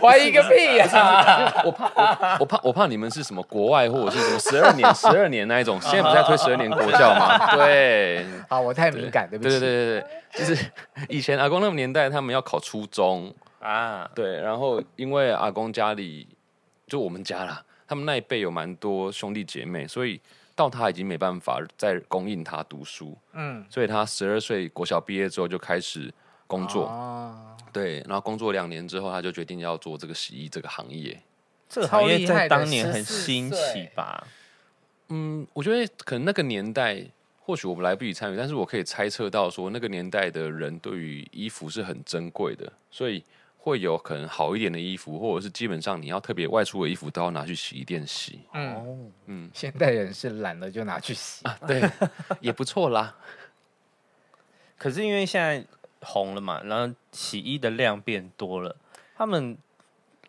[0.00, 1.62] 怀疑个屁呀！
[1.64, 7.54] 我怕我我怕我怕你们是什么国外或者是什么十二年 十二年那一种，现在不是在推十二年国教吗？
[7.54, 9.60] 对，好，我太敏感，对不起。
[9.60, 10.00] 对对对
[10.32, 10.66] 对，就是
[11.08, 16.26] 以前阿公那个年代，他们要考初中啊，对，然后因为阿公家里
[16.88, 17.62] 就我们家啦。
[17.86, 20.18] 他们那一辈有蛮多兄弟姐妹，所以
[20.54, 23.16] 到他已经没办法再供应他读书。
[23.32, 26.12] 嗯，所以他十二岁国小毕业之后就开始
[26.46, 26.86] 工作。
[26.86, 31.20] 哦，对，然后工作两年之后，他就决定要做这个洗衣这个行业。
[31.68, 34.26] 这个行业在当年很新奇吧？
[35.08, 37.04] 嗯，我觉得可能那个年代，
[37.40, 43.24] 或许我们来不及参与，但是我可以猜测到说，那个年代的人对于衣服是很珍贵的，所以。
[43.64, 48.40] 会有可能好一点的衣服，或者是基本上你要特别外出的衣服，都要拿去洗衣店洗。
[48.52, 51.82] 嗯嗯，现代人是懒了就拿去洗，啊、对，
[52.42, 53.16] 也不错啦。
[54.76, 55.64] 可是因为现在
[56.02, 58.76] 红了嘛，然后洗衣的量变多了，
[59.16, 59.56] 他们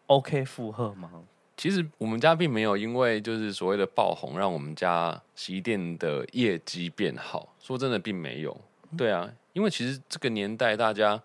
[0.08, 1.12] OK 负荷吗？
[1.58, 7.54] 其实我们家并没有因为就是所谓的爆红，让我们家洗衣店的业绩变好。
[7.60, 8.62] 说真的，并没有。
[8.98, 11.21] 对啊，因为其实这个年代大家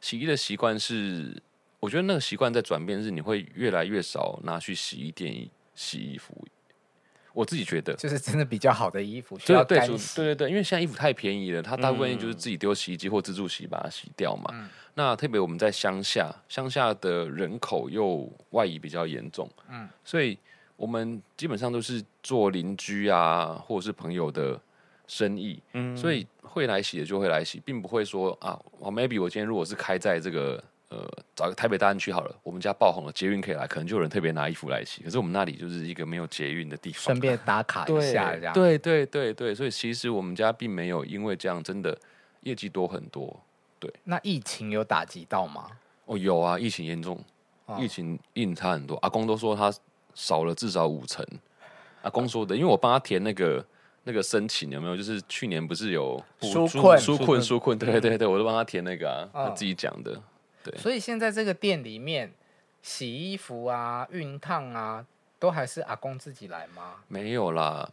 [0.00, 1.40] 洗衣的习惯是。
[1.82, 6.32] 我觉得那个习惯在转变，是你会越来越少拿去洗衣店洗衣服。
[7.32, 9.64] 我自己觉得，就是真的比较好的衣服需要。
[9.64, 9.80] 对
[10.14, 14.44] 对对，因为现在衣服太便宜了，它大部分就是自己丢洗衣机或自助洗把它洗掉嘛。
[14.52, 20.38] 嗯、那特别我们在乡下，乡下的人口又外移比较严重，嗯，所以
[20.76, 24.60] 我们基本上都是做邻居啊，或者是朋友的
[25.08, 30.62] 生意，嗯，所以会来洗的就会来洗，并不会说啊，我 maybe 我今天如果是开在这个。
[30.92, 35.02] 呃，找个台北大安区好了，我们家爆红了，捷运可以来，可能就有人特别拿衣服来洗。
[35.02, 38.52] 可是我们那里就是一个没有捷运的地方，顺便 打卡一下这样。
[38.52, 41.96] 对对对对，所以其实我们家并没有因为这样真的
[42.42, 43.40] 业绩多很多。
[43.78, 45.66] 对，那疫情有打击到吗？
[46.04, 47.18] 哦，有啊，疫情严重，
[47.64, 48.96] 哦、疫情印差很多。
[48.96, 49.72] 阿公都说他
[50.14, 51.26] 少了至少五成。
[52.02, 53.64] 阿公说的，因为我帮他填那个
[54.04, 54.96] 那个申请有没有？
[54.96, 57.78] 就是去年不是有纾困纾困纾困？
[57.78, 60.20] 对对对，我都帮他填那个他自己讲的。
[60.64, 62.32] 对所以现在这个店里面
[62.82, 65.04] 洗衣服啊、熨烫啊，
[65.38, 66.96] 都还是阿公自己来吗？
[67.08, 67.88] 没有啦，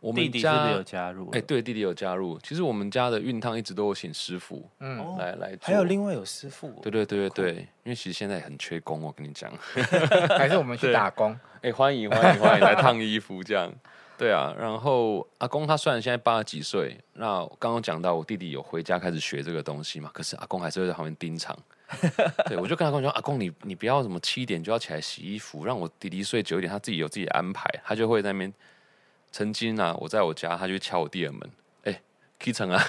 [0.00, 1.26] 我们家弟弟是不是有加入？
[1.30, 2.38] 哎、欸，对，弟弟有加入。
[2.40, 5.58] 其实我们家的熨烫一直都有请师傅，嗯，来来。
[5.62, 9.50] 还有另外有师傅，对对对对对，因为其实现在很缺工，我跟你讲，
[10.36, 11.32] 还是我们去打工。
[11.62, 13.72] 哎、欸，欢迎欢迎欢迎来烫衣服这样。
[14.18, 21.58] 对啊，然后阿公他虽然现在八十几岁，那刚刚讲到我弟弟有回家开始学这个东西嘛，可是阿公还是会在旁边盯场。
[22.46, 28.52] 对，我就跟阿公说：“阿公，你你不要什么七点就要起来洗衣服，让我弟弟睡久一点，他自己有自己的安排。”他就会在那边。
[29.30, 31.40] 曾经啊，我在我家，他就敲我弟的门，
[31.82, 32.00] 哎、欸，
[32.38, 32.80] 起床啊，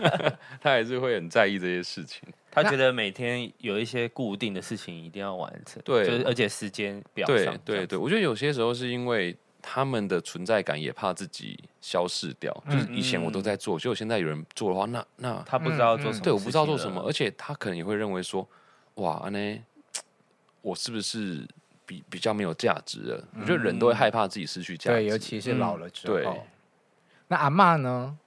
[0.58, 2.22] 他还是会很在意这些事情。
[2.50, 9.36] 他觉得每天有一些固定的事情一定要完成，对，就是而且时间表上，对对对，我觉得有些时候是因为。
[9.62, 18.46] 他们的存在感也怕自己消失掉，嗯、就是以前我都在做，结果、嗯、现在有人做的话，那那他不知道做什么，对，我不知道做什么，而且他可能也会认为说，
[18.96, 19.64] 哇，呢，
[20.60, 21.46] 我是不是
[21.86, 23.28] 比比较没有价值了？
[23.34, 26.14] 嗯、我觉得人都会害怕自己失去价值，对，尤其是老了之后。
[26.14, 26.40] 嗯、对，
[27.28, 28.18] 那阿嬷呢？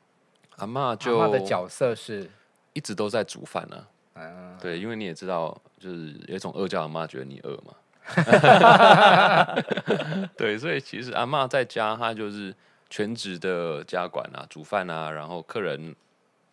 [0.56, 2.30] 阿嬷就阿嬷的角色是
[2.72, 7.74] 一直都在煮饭呢、对，因为你也知道，就是有一种饿叫阿妈觉得你饿嘛。
[10.38, 12.54] 对，所以其实阿妈在家，她就是
[12.90, 15.96] 全职的家管啊，煮饭啊，然后客人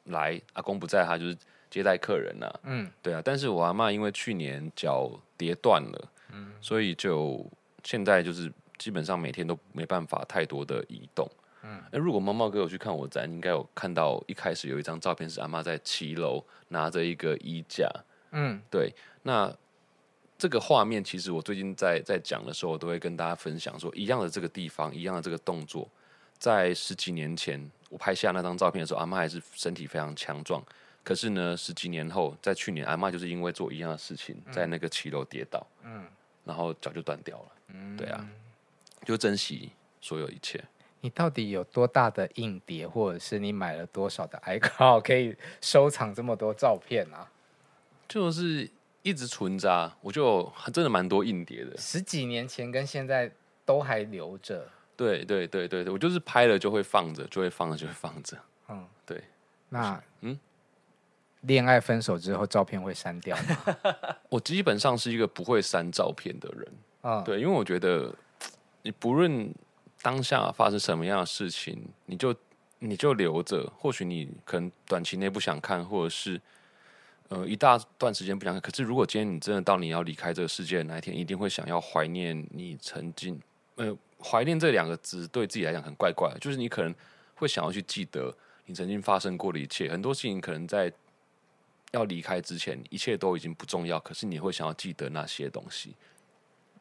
[0.04, 1.36] 来，阿公不在，她就是
[1.68, 2.60] 接待客人啊。
[2.64, 3.20] 嗯，对啊。
[3.22, 7.44] 但是我阿妈因为去年脚跌断了，嗯，所以就
[7.84, 11.28] 现在就是基本上每天都没办法太多的移动。
[11.62, 17.90] 嗯，那如果猫猫哥有去看我展，应该有看到一开始有一张照片是阿妈在七楼拿着一个衣架。
[18.30, 19.54] 嗯，对，那。
[20.42, 25.88] 这个画面其实我最近在在讲的时候，我都会跟大家分享说，一样的这个地方，一样的这个动作，
[26.36, 30.60] 在十几年前我拍下那张照片的时候，阿妈还是身体非常强壮。
[31.04, 36.04] 可是呢，十几年后，在去年，阿妈就是因为做一样的事情，在那个骑楼跌倒，嗯，
[36.44, 37.52] 然后脚就断掉了。
[37.68, 38.28] 嗯，对啊，
[39.06, 40.60] 就珍惜所有一切。
[41.02, 47.30] 你到底有多大的硬碟，或者是你买了多少的 iCloud 可以收藏这么多照片啊？
[48.08, 48.68] 就是
[49.02, 53.30] 一直存着啊，我就真的蛮多硬碟的，十几年前跟现在
[53.64, 54.68] 都还留着。
[54.96, 58.36] 对对对对对，我就是拍了就会放着，就会放着就会放着。
[58.68, 59.22] 嗯，对。
[59.70, 60.38] 那嗯，
[61.40, 63.76] 恋爱分手之后照片会删掉吗？
[64.28, 66.72] 我基本上是一个不会删照片的人。
[67.02, 68.14] 嗯，对，因为我觉得
[68.82, 69.52] 你不论
[70.02, 72.34] 当下发生什么样的事情，你就
[72.78, 73.68] 你就留着。
[73.78, 76.40] 或许你可能短期内不想看，或者是
[77.32, 78.60] 呃一大段时间不想看。
[78.60, 83.40] 可是如果今天你真的到你要离开这个世界的那一天，一定会想要怀念你曾经
[83.76, 83.96] 呃。
[84.24, 86.94] 怀念这两个字对自己来讲很怪怪的，就是你可能
[87.34, 88.32] 会想要去记得
[88.66, 90.92] 你曾经发生过的一切，很多事情可能在
[91.90, 95.96] 要离开之前，一切都已经不重要，可是你会想要记得那些东西。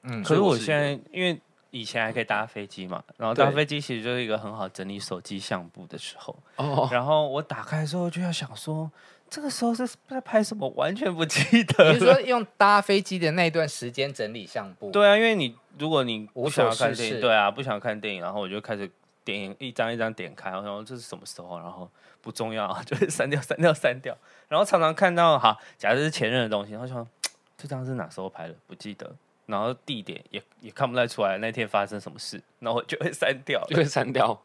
[0.03, 6.37] 嗯，可是我现在因为以前还可以搭飞机嘛，然后搭飞机其实就是一个很好整理手机相簿的时候。
[6.57, 8.91] 哦，然后我打开的时候就要想说。
[9.31, 10.67] 这个时候是在拍什么？
[10.75, 11.93] 完全不记得。
[11.93, 14.91] 比如说用搭飞机的那段时间整理相簿？
[14.91, 18.91] 对啊，因为你如果你不想要看电影，对啊，不想看电影，然后我就开始
[19.23, 21.57] 点一张一张点开，然后这是什么时候？
[21.59, 21.89] 然后
[22.19, 24.13] 不重要，就是删掉、删掉、删掉。
[24.49, 27.07] 然后常常看到，哈，假设是前任的东西，然后说
[27.55, 28.55] 这张是哪时候拍的？
[28.67, 29.09] 不记得。
[29.45, 34.37] 然后地点也也看不太出来，那天发生什么事，然后就会删掉，就会删掉。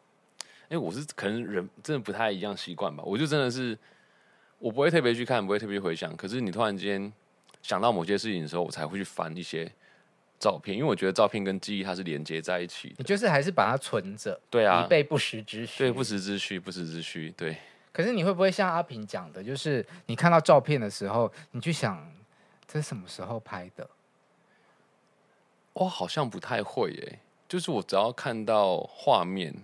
[0.69, 3.77] 哎，我是可能人真的不太一样习惯吧，我就真的是。
[4.59, 6.17] 我不会特别去看，不会特别回想。
[6.17, 7.13] 可是你突然间
[7.63, 9.71] 想到某些事情的时候，我才会去翻一些
[10.39, 12.95] 照片，因为我觉得照片跟记忆它是连接在一起的。
[12.99, 15.79] 你就是还是把它存着，对啊，以备不时之需。
[15.79, 17.31] 对，不时之需，不时之需。
[17.37, 17.57] 对。
[17.93, 22.07] 可是你会不会像阿平讲的，就是你看到照片的时候，你去想
[22.67, 23.89] 这是什么时候拍的？
[25.73, 27.19] 我好像不太会耶。
[27.49, 29.55] 就是我只要看到画面，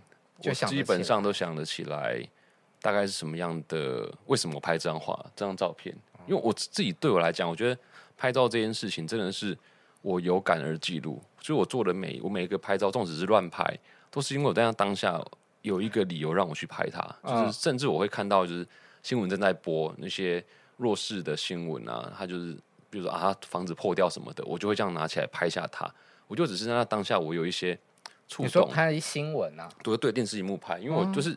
[0.41, 2.23] 就基本上都想得起来。
[2.83, 4.13] 大概是什么样的？
[4.27, 5.97] 为什么我拍这张画、这张照片？
[6.27, 7.81] 因为我自己对我来讲，我觉得
[8.17, 9.57] 拍照这件事情真的是
[10.03, 11.23] 我有感而记录。
[11.41, 13.65] 所以我做的每我每一个拍照，纵使是乱拍，
[14.11, 15.21] 都是因为我在那当下
[15.63, 17.01] 有一个理由让我去拍它。
[17.25, 18.67] 就是甚至我会看到，就是
[19.03, 20.45] 新闻正在播那些
[20.77, 22.57] 弱势的新闻啊，他就是
[22.91, 25.89] 比如说啊，房子破掉什么的，我就会这样拿起来拍下它。
[26.29, 27.79] 我就只是在那当下，我有一些
[28.29, 28.47] 触动。
[28.47, 29.69] 你说拍一新闻啊？
[29.83, 31.37] 对对，电视荧幕拍，因为我就是。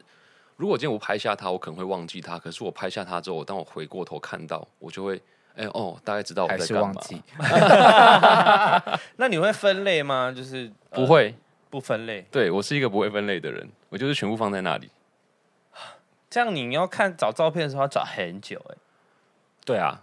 [0.56, 2.40] 如果今天我拍下他，我可能会忘记他。
[2.40, 5.18] 可是我拍下他之后，当我回过头看到，我就会，
[5.56, 7.02] 哎、欸、哦，大概知道我在干嘛。
[9.18, 10.32] 那你会分类吗？
[10.36, 11.36] 就是不会、呃、
[11.70, 12.26] 不分类。
[12.32, 14.90] 对，我是一个不会分类的人，我就是全部放在那里。
[16.30, 18.76] 这样你要看找照片的时候要找很久哎。
[19.66, 20.02] 对啊，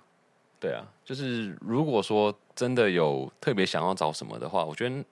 [0.60, 5.04] 对啊，就是如果说真的有特别想要找什么的话，我觉得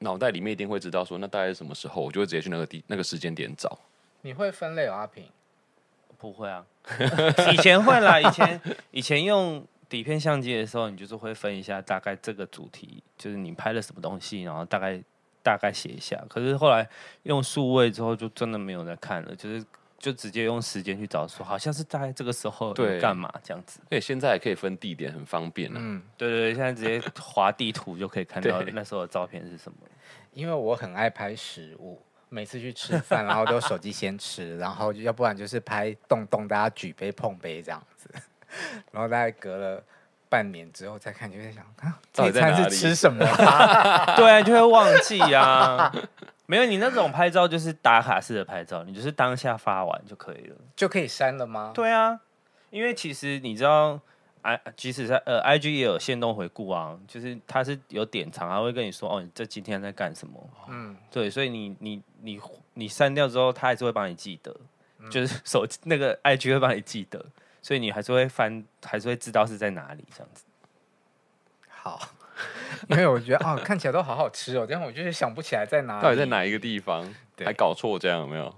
[0.00, 3.78] 脑袋里面一定会知道说，那大概是什么时候，我就会直接去那个地那个时间点找。
[4.24, 5.24] 你会分类哦，阿平？
[6.16, 6.64] 不会啊，
[7.52, 8.18] 以前会啦。
[8.18, 8.60] 以前
[8.90, 14.98] 以前用底片相机的时候，你就是会分一下大概这个主题，就是你拍了什么东西，然后大概
[15.42, 16.18] 大概写一下。
[16.26, 16.88] 可是后来
[17.24, 19.62] 用数位之后，就真的没有在看了，就是
[19.98, 23.80] 就直接用时间去找，说好像是大概这个时候对干嘛这样子。
[23.90, 25.78] 对，现在也可以分地点，很方便了。
[25.78, 29.76] 嗯，对对对，现在直接划地图就可以看到 那时候的照片是什么。
[30.32, 32.00] 因为我很爱拍食物。
[32.34, 38.10] 每次去吃饭，然后都手机先吃，然后要不然就是拍动动，大家举杯碰杯这样子，
[38.90, 39.80] 然后大概隔了
[40.28, 43.24] 半年之后再看，就会想啊，这餐是吃什么？
[44.16, 45.92] 对啊，就会忘记啊。
[46.46, 51.70] 没有，你那种拍照就是打卡式的拍照，你就是当下发完就可以了，就可以删了吗？
[51.72, 52.18] 对啊，
[52.70, 54.00] 因为其实你知道。
[54.44, 60.50] I 即使在呃，IG 也有限动回顾啊，就是他是有点长，他会跟你说哦，你这今天在干什么？
[60.68, 62.38] 嗯，对，所以你你你
[62.74, 64.54] 你删掉之后，他还是会帮你记得，
[64.98, 67.24] 嗯、就是手机那个 IG 会帮你记得，
[67.62, 70.44] 所以你还是会翻，还是会知道是在哪里这样子。
[71.66, 71.98] 好，
[72.90, 77.02] 因为我觉得啊、哦，看起来都好好吃哦，但是我就是想不起来在哪里，到底在哪一个地方，
[77.34, 78.54] 对还搞错这样有没有？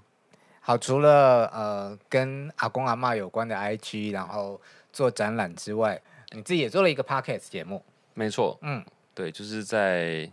[0.59, 4.59] 好，除了呃跟阿公阿妈有关的 IG，然后。
[4.97, 7.85] 做展览之外，你自己也做了一个 podcast 节目，
[8.15, 8.83] 没错，嗯，
[9.13, 10.27] 对，就是在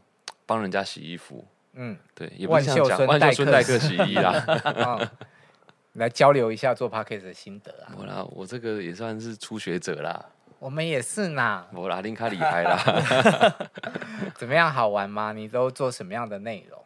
[0.47, 1.45] 帮人家洗衣服，
[1.75, 4.43] 嗯，对，也不万秀孙万秀孙代客洗衣啦，
[4.75, 5.07] 嗯、
[5.93, 7.93] 来交流一下做 podcast 的心得啊。
[7.99, 10.25] 我啦，我这个也算是初学者啦，
[10.59, 12.83] 我们也是呐，我啦，林卡离开啦
[14.39, 14.73] 怎么样？
[14.73, 15.35] 好玩吗？
[15.35, 16.83] 你都做什么样的内容？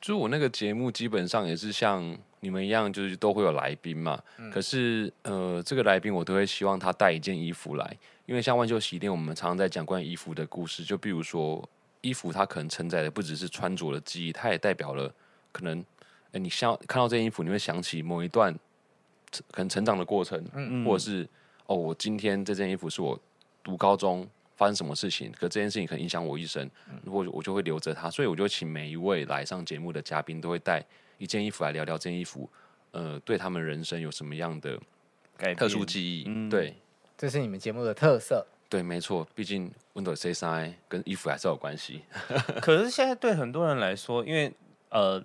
[0.00, 2.16] 就我那个节目基本上也是像。
[2.40, 10.84] 你们一样就是都会有来宾嘛，嗯、可是呃，这个来宾我都会希望他带一件衣服来，因为像万秀洗衣店，我们常常在讲关于衣服的故事。
[10.84, 11.68] 就比如说，
[12.00, 15.12] 衣服它可能承载的不只是穿着的记忆，它也代表了
[15.50, 15.84] 可能
[16.32, 18.54] 哎，你像看到这件衣服，你会想起某一段
[19.50, 21.28] 可能成长的过程，嗯，或者是
[21.66, 23.18] 哦，我今天这件衣服是我
[23.64, 26.70] 读高中发生什么事情，可这件事情可能影响我一生，
[27.02, 30.84] 如果我就会留着它，所以我就请每一位来上节目的嘉宾都会带
[31.18, 32.48] 一件衣服来聊聊这件衣服，
[32.92, 34.78] 呃，对他们人生有什么样的
[35.56, 36.24] 特殊记忆？
[36.26, 36.74] 嗯、对，
[37.16, 38.46] 这是你们节目的特色。
[38.68, 42.02] 对，没错，毕竟 Windows C 三跟衣服还是有关系。
[42.60, 44.52] 可是现在对很多人来说，因为
[44.90, 45.22] 呃，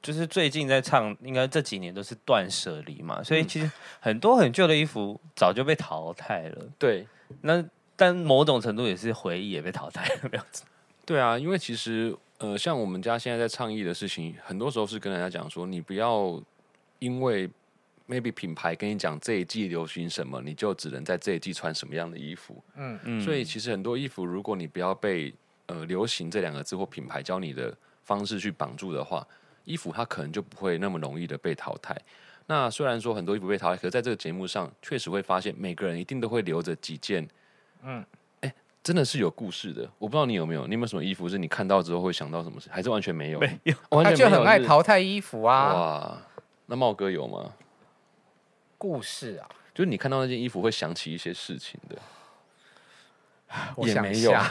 [0.00, 3.70] 就是最近在唱，应该这几年都是断舍离嘛，所以其实
[4.00, 6.64] 很多很旧的衣服早就被淘汰了。
[6.78, 7.06] 对，
[7.42, 7.62] 那
[7.96, 10.64] 但某种程度也是回忆也被淘汰了，这样子。
[11.04, 16.42] 对啊，因为其实呃，像我们家现在在倡议的事情，很多时候是跟人家讲说，你不要
[16.98, 17.50] 因为。
[18.08, 22.62] maybe 品牌跟你讲这一季流行什么，你就只能在这一季穿什么样的衣服。
[22.76, 23.20] 嗯嗯。
[23.20, 25.34] 所以其实很多衣服，如果你不要被
[25.66, 29.26] 呃流行这两个字或品牌教你的方式去绑住的话，
[29.64, 32.00] 衣服它可能就不会那么容易的被淘汰。
[32.46, 37.28] 那虽然说很多衣服被淘汰，可是在这个节目上确实会发现每个人一定都会留着几件。
[37.82, 38.04] 嗯。
[38.86, 39.82] 哎，真的是有故事的。
[39.98, 43.40] 我不知道你有没有，你有没有什么衣服是你看到之后会想到什么事，还是完全没有？
[43.40, 43.74] 没有。
[44.04, 45.74] 他就很爱淘汰衣服啊。
[45.74, 46.22] 哇，
[46.66, 47.52] 那茂哥有吗？
[48.78, 51.96] 故事啊，就是你看到那件衣服会想起一些事情的。
[53.74, 54.48] 我想一下，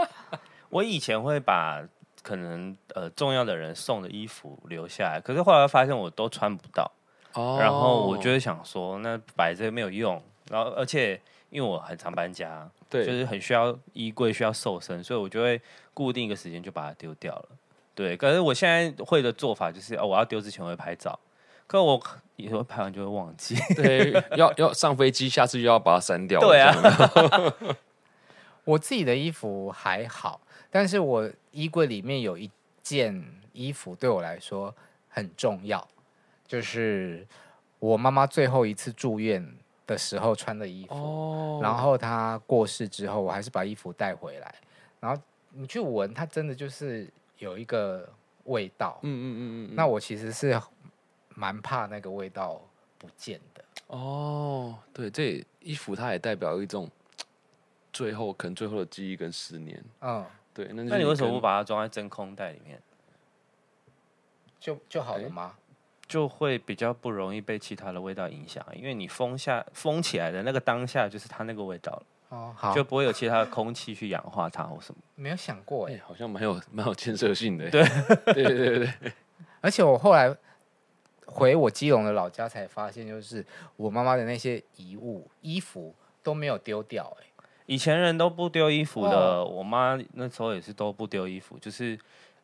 [0.70, 1.82] 我以前会把
[2.22, 6.90] 可能呃重要的人送的衣服留下来，可是后来发现我都穿不到，
[7.34, 11.20] 哦，然后我就会想说，那摆着没有用，然后而且
[11.50, 15.60] 因为我很常搬家，对，就是很需要衣柜需要瘦身，所以我就会
[15.92, 17.48] 固定一个时间就把它丢掉了。
[17.94, 21.18] 对，可是我现在会的做法就是，哦，我要丢之前我会拍照。
[21.66, 22.00] 可我
[22.36, 26.38] 以后拍完就会忘记，对， 要要上飞机，下次又要把它删掉。
[26.38, 26.72] 对啊，
[28.62, 32.48] 我自己的衣服还好，但是我衣柜里面有一
[32.82, 34.72] 件衣服对我来说
[35.08, 35.88] 很重要，
[36.46, 37.26] 就是
[37.80, 39.56] 我妈妈最后一次住院
[39.86, 40.94] 的时候穿的衣服。
[40.94, 44.54] 哦，然后他过世之后，我还是把衣服带回来，
[45.00, 47.08] 然后你去闻，它真的就是
[47.38, 48.08] 有一个
[48.44, 48.98] 味道。
[49.02, 50.60] 嗯嗯嗯嗯，那我其实是。
[51.38, 52.58] 蛮怕那个味道
[52.96, 56.90] 不见的哦，对，这衣服它也代表一种
[57.92, 59.84] 最后可能最后的记忆跟思念。
[60.00, 60.24] 嗯，
[60.54, 62.80] 对，那那你为什么不把它装在真空袋里面？
[64.58, 65.54] 就就好了吗？
[66.08, 72.02] 就会比较不容易被其他的味道影响，因为你封下封起来的那个当下就是它那个味道了。
[72.28, 75.00] 哦，好，就不会有其他的空气去氧化它或什么。
[75.14, 77.70] 没有想过哎、欸，好像蛮有蛮有建设性的。
[77.70, 77.84] 对，
[78.32, 79.12] 对对对对，
[79.60, 80.36] 而且我后来。
[81.28, 83.44] 回我基隆的老家才发现，就是
[83.74, 85.92] 我妈妈的那些遗物、衣服
[86.22, 87.14] 都没有丢掉。
[87.20, 87.26] 哎，
[87.66, 91.98] 以前人都不丢衣服的，我妈那时候也是都不丢衣服，就是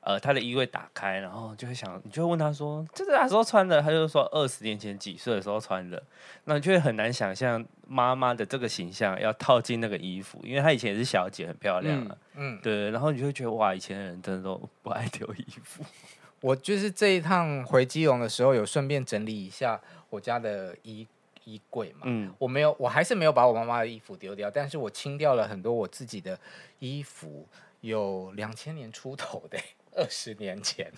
[0.04, 6.02] 呃，他的衣柜打开，然后就会想，你就会问他说：“这是哪时候穿的？”他就说：“二十年前几岁的时候穿的。”
[6.44, 12.16] 那你就会很难想象妈妈的这个形象要套进那个衣服，因为她以前也是小姐，很漂亮啊。
[12.34, 12.90] 嗯，对。
[12.90, 15.84] 然后你就会觉得哇，以前的人真的都不爱丢衣服。
[16.42, 19.80] 我就是这一趟回基隆的时候，有顺便整理一下
[20.10, 21.06] 我家的衣
[21.44, 22.00] 衣柜嘛。
[22.06, 26.36] 嗯，我没有，我还是没有把我妈妈的衣服丢掉，但是我清掉了很多我自己的
[26.80, 27.46] 衣服，
[27.82, 29.56] 有两千年出头的，
[29.96, 30.90] 二十年前。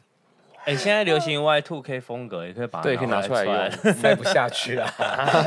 [0.67, 4.91] 哎、欸，现在流行 Y two K 风格，也可以把它对，可以拿出来用，塞 不下去啊。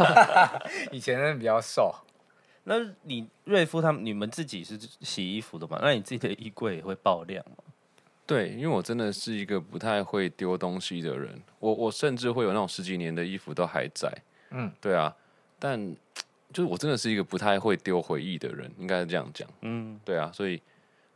[0.92, 1.94] 以前人比较瘦。
[2.66, 5.80] 那你瑞夫他们，你们自己是洗衣服的嘛？
[5.82, 7.64] 那你自己的衣柜也会爆量吗？
[8.28, 14.12] 对，因为我真的是一个不太会丢东西的人，我我甚至会有那种十几年的衣服都还在，
[14.52, 15.16] 嗯，对啊，
[15.58, 15.96] 但
[16.52, 20.62] 就是我真的是一个不太会丢回忆的人，应该是这样讲，嗯，对啊，所以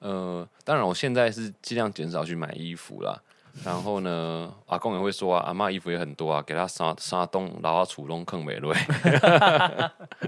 [0.01, 3.19] 呃，当然我现在是尽量减少去买衣服啦。
[3.65, 8.73] 然后呢，阿公也会说啊，阿妈衣服也很多啊，给他沙沙东然后储东坑美瑞。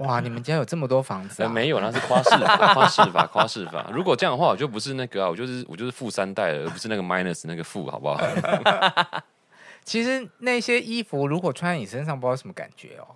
[0.00, 1.46] 哇，你们家有这么多房子啊？
[1.46, 3.90] 呃、没有，那是夸饰法，夸饰法，夸饰法。
[3.94, 8.20] 如果这样的话，我就不是那个啊，我就是我就是富三代了，而不是那个 minus 那个富，好不好？
[9.84, 13.06] 其实那些衣服如果穿在你身上，不知道什么感觉哦。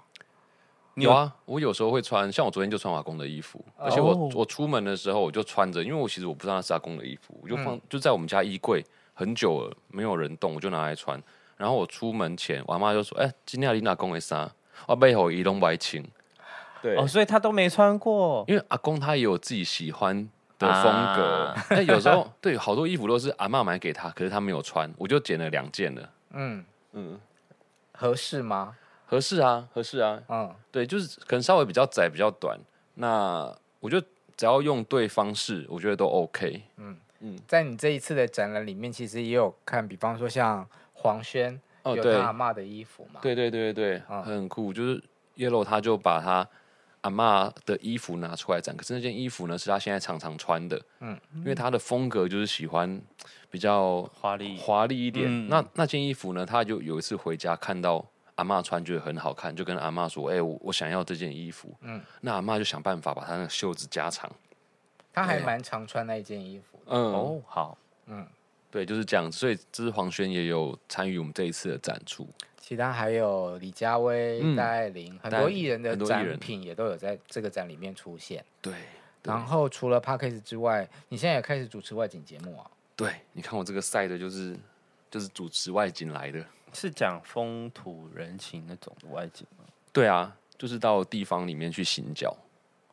[1.04, 8.84] 有啊，我有时候会穿，像我昨天就穿阿公的衣服，而且我、哦、我出门的时候我就穿着，因为我其实我不知道那是阿公的衣服，我就放、嗯、就在我们家衣柜。
[9.14, 11.20] 很久了，没有人动，我就拿来穿。
[11.56, 14.48] 然后我出门前，我妈就说：“哎、欸，今天你阿公的衫，
[14.86, 16.08] 我背后移动白青。”
[16.80, 18.44] 对，哦，所以他都没穿过。
[18.46, 20.16] 因为阿公他也有自己喜欢
[20.56, 20.84] 的风
[21.16, 21.52] 格。
[21.70, 26.08] 那、啊、有时候 对，好多衣服都是阿妈买给他，可是他没有穿，我就捡了两件了。
[26.34, 27.18] 嗯嗯，
[27.94, 28.76] 合适吗？
[29.08, 30.22] 合适啊，合适啊。
[30.28, 32.58] 嗯，对，就是可能稍微比较窄，比较短。
[32.94, 34.06] 那我觉得
[34.36, 36.62] 只要用对方式，我觉得都 OK。
[36.76, 36.96] 嗯。
[37.20, 43.18] 嗯，在你这一次的展览里面，其实也有看，比方说像黄轩哦，对，有他阿妈的衣服嘛。
[43.20, 44.72] 对对对对对，嗯很酷。
[44.72, 45.02] 就是
[45.36, 46.48] Yellow 他就把他
[47.00, 50.80] 阿妈的衣服拿出来展，可是那件衣服呢是他现在常常穿的。
[51.00, 53.02] 嗯，因为他的风格就是喜欢
[53.50, 55.26] 比较华丽，华丽一点。
[55.28, 58.06] 嗯那那件衣服呢，他就有一次回家看到
[58.38, 64.30] 阿妈穿，觉得很好看，就跟阿妈说：“哎、我我想要这件衣服。”嗯，那阿妈就想办法把她那个袖子加长。
[65.12, 66.84] 她还蛮常穿那一件衣服的。
[66.86, 67.76] 嗯，哦，好，
[68.06, 68.24] 嗯，
[68.70, 69.36] 对，就是这样子。
[69.36, 72.28] 所以这是黄轩也有参与我们这一次的展出。
[72.60, 78.44] 其他还有李佳薇、嗯戴爱玲，很多艺人的展品也都有在这个展里面出现。
[78.62, 78.72] 对，
[79.20, 82.70] 对然后除了 Podcast 之外，你现在也开始主持外景节目啊？
[82.94, 84.56] 对，你看我这个赛的就是
[85.10, 86.44] 就是主持外景来的。
[86.72, 89.64] 是讲风土人情那种的外景吗？
[89.92, 92.36] 对啊，就是到地方里面去行脚。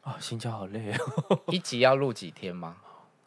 [0.02, 1.40] 啊，心脚好累哦。
[1.48, 2.78] 一集要录几天吗？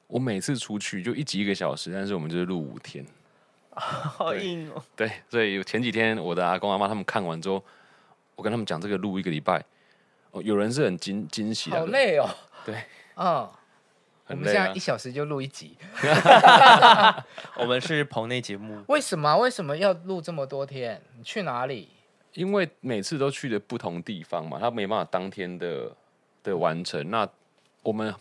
[0.06, 3.04] 我每次出去就一集一个小时，但是我们就是录五天。
[3.70, 4.82] 好硬哦。
[4.96, 7.62] 对，所以前几天我的阿公阿妈他们看完之后，
[8.34, 9.64] 我跟他们讲这个录一个礼拜，
[10.30, 12.28] 哦，有人是很惊惊喜的，好累哦。
[12.64, 12.82] 对，
[13.16, 13.48] 嗯，
[14.28, 14.78] 我们现在一。
[14.78, 15.76] 小时就录一集，
[17.58, 19.36] 我们是棚内节目，为什么？
[19.36, 21.02] 为什么要录这么多天？
[21.16, 21.88] 你去哪里？
[22.32, 25.90] 因为每次都去的不同地方嘛，他没办法当天的
[26.42, 27.10] 的完成。
[27.10, 27.28] 那
[27.82, 28.14] 我们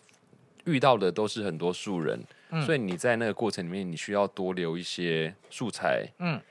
[0.66, 6.41] 遇到的都是很多素人，嗯所以你在那个过程里面，你需要多留一些素材，嗯，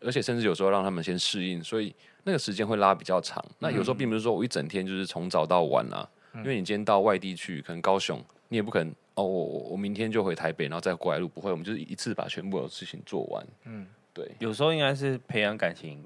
[0.00, 1.94] 而且甚至有时候让他们先适应，所以
[2.24, 3.42] 那个时间会拉比较长。
[3.60, 13.46] 那有时候并不是说我一整天就是从早到晚啊，因为你今天到外地去，可能高雄，你也不可能哦，我我我明天就回台北，然后再过来录，不会，我们就是一次把全部的事情做完。
[13.64, 16.02] 嗯，对有时候应该是培养感情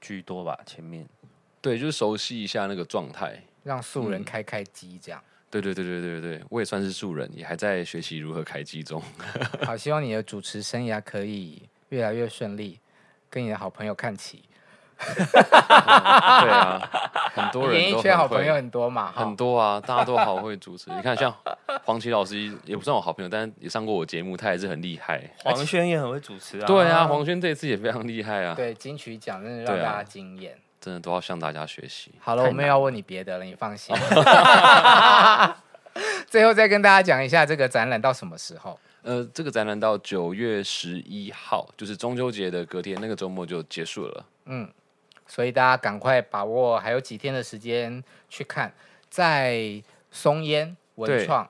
[0.00, 0.58] 居多吧。
[0.64, 1.06] 前面
[1.60, 3.42] 对，就是熟悉一下那个状态。
[3.62, 5.22] 让素人开开机，这样。
[5.50, 9.02] 对对对对对对，我也算是素人，也还在学习如何开机中。
[9.62, 12.78] 好，希望你的主持生涯可以越来越顺利，
[13.28, 14.42] 跟你的好朋友看齐。
[14.98, 16.80] 对啊，
[17.34, 20.90] 很多人演艺都很会圈好朋友很多嘛，很多啊，大家都好会主持。
[20.90, 21.34] 你看，像
[21.84, 25.22] 黄琦老师也不算我好朋友，但是也上过我节目，他也是很厉害。
[25.44, 26.66] 黄轩也很会主持啊。
[26.66, 30.56] 对啊，黄轩这一次也非常厉害啊，对金曲奖真的让大家惊艳。
[30.80, 32.12] 真的都要向大家学习。
[32.20, 33.94] 好了，我没有要问你别的了，你放心。
[36.28, 38.78] 最后再跟大家讲一下这个展览到什么时候？
[39.02, 44.24] 呃，这个展览到九月十一号，就是中秋节的隔天，那个周末就结束了。
[44.46, 44.68] 嗯，
[45.26, 48.72] 所以大家赶快把握，还有几天的时间去看，
[49.08, 51.48] 在松烟文创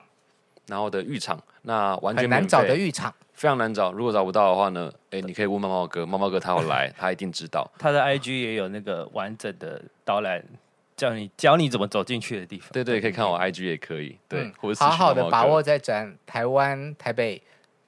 [0.67, 3.91] 然后的浴场，那完全很难找的浴场，非常难找。
[3.91, 7.69] 如果找不到的话呢，哎，你可以问猫猫哥，猫猫哥他要来，他一定知道。
[7.77, 10.43] 他的 IG 也有那个完整的导览，
[10.97, 12.69] 教你教你怎么走进去的地方。
[12.73, 17.41] 对对，可以看我 IG 也可以，对，嗯或者好好的把握在展台湾台北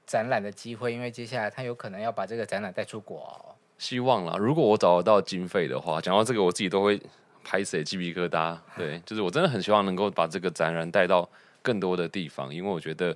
[0.06, 3.49] 展览的机会，因为接下来他有可能要把这个展览带出国哦、
[3.80, 7.02] 希望啦，如果我找得到经费的话，讲到这个我自己都会
[7.44, 8.56] 拍死鸡皮疙瘩。
[8.78, 11.28] 对，就是我真的很希望能够把这个展览带到
[11.64, 13.16] 更多的地方，因为我觉得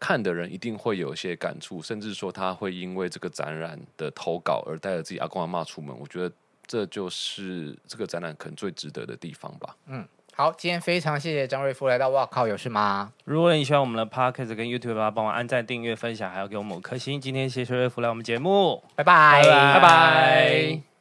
[0.00, 5.96] 看的人一定会有一些感触，甚至说他会因为这个展览的投稿而带着自己阿公阿妈出门。
[5.96, 6.34] 我觉得
[6.66, 9.76] 这就是这个展览可能最值得的地方吧。
[9.86, 10.04] 嗯
[10.34, 13.12] 好，今天非常谢谢张瑞夫来到，哇靠，有事吗？
[13.24, 17.20] 如果你喜欢我们的 Podcast 跟 YouTube 的话，帮我按赞、订阅、分享，还要给我们五颗星。
[17.20, 20.91] 今天谢谢瑞夫来我们节目，拜拜，拜拜。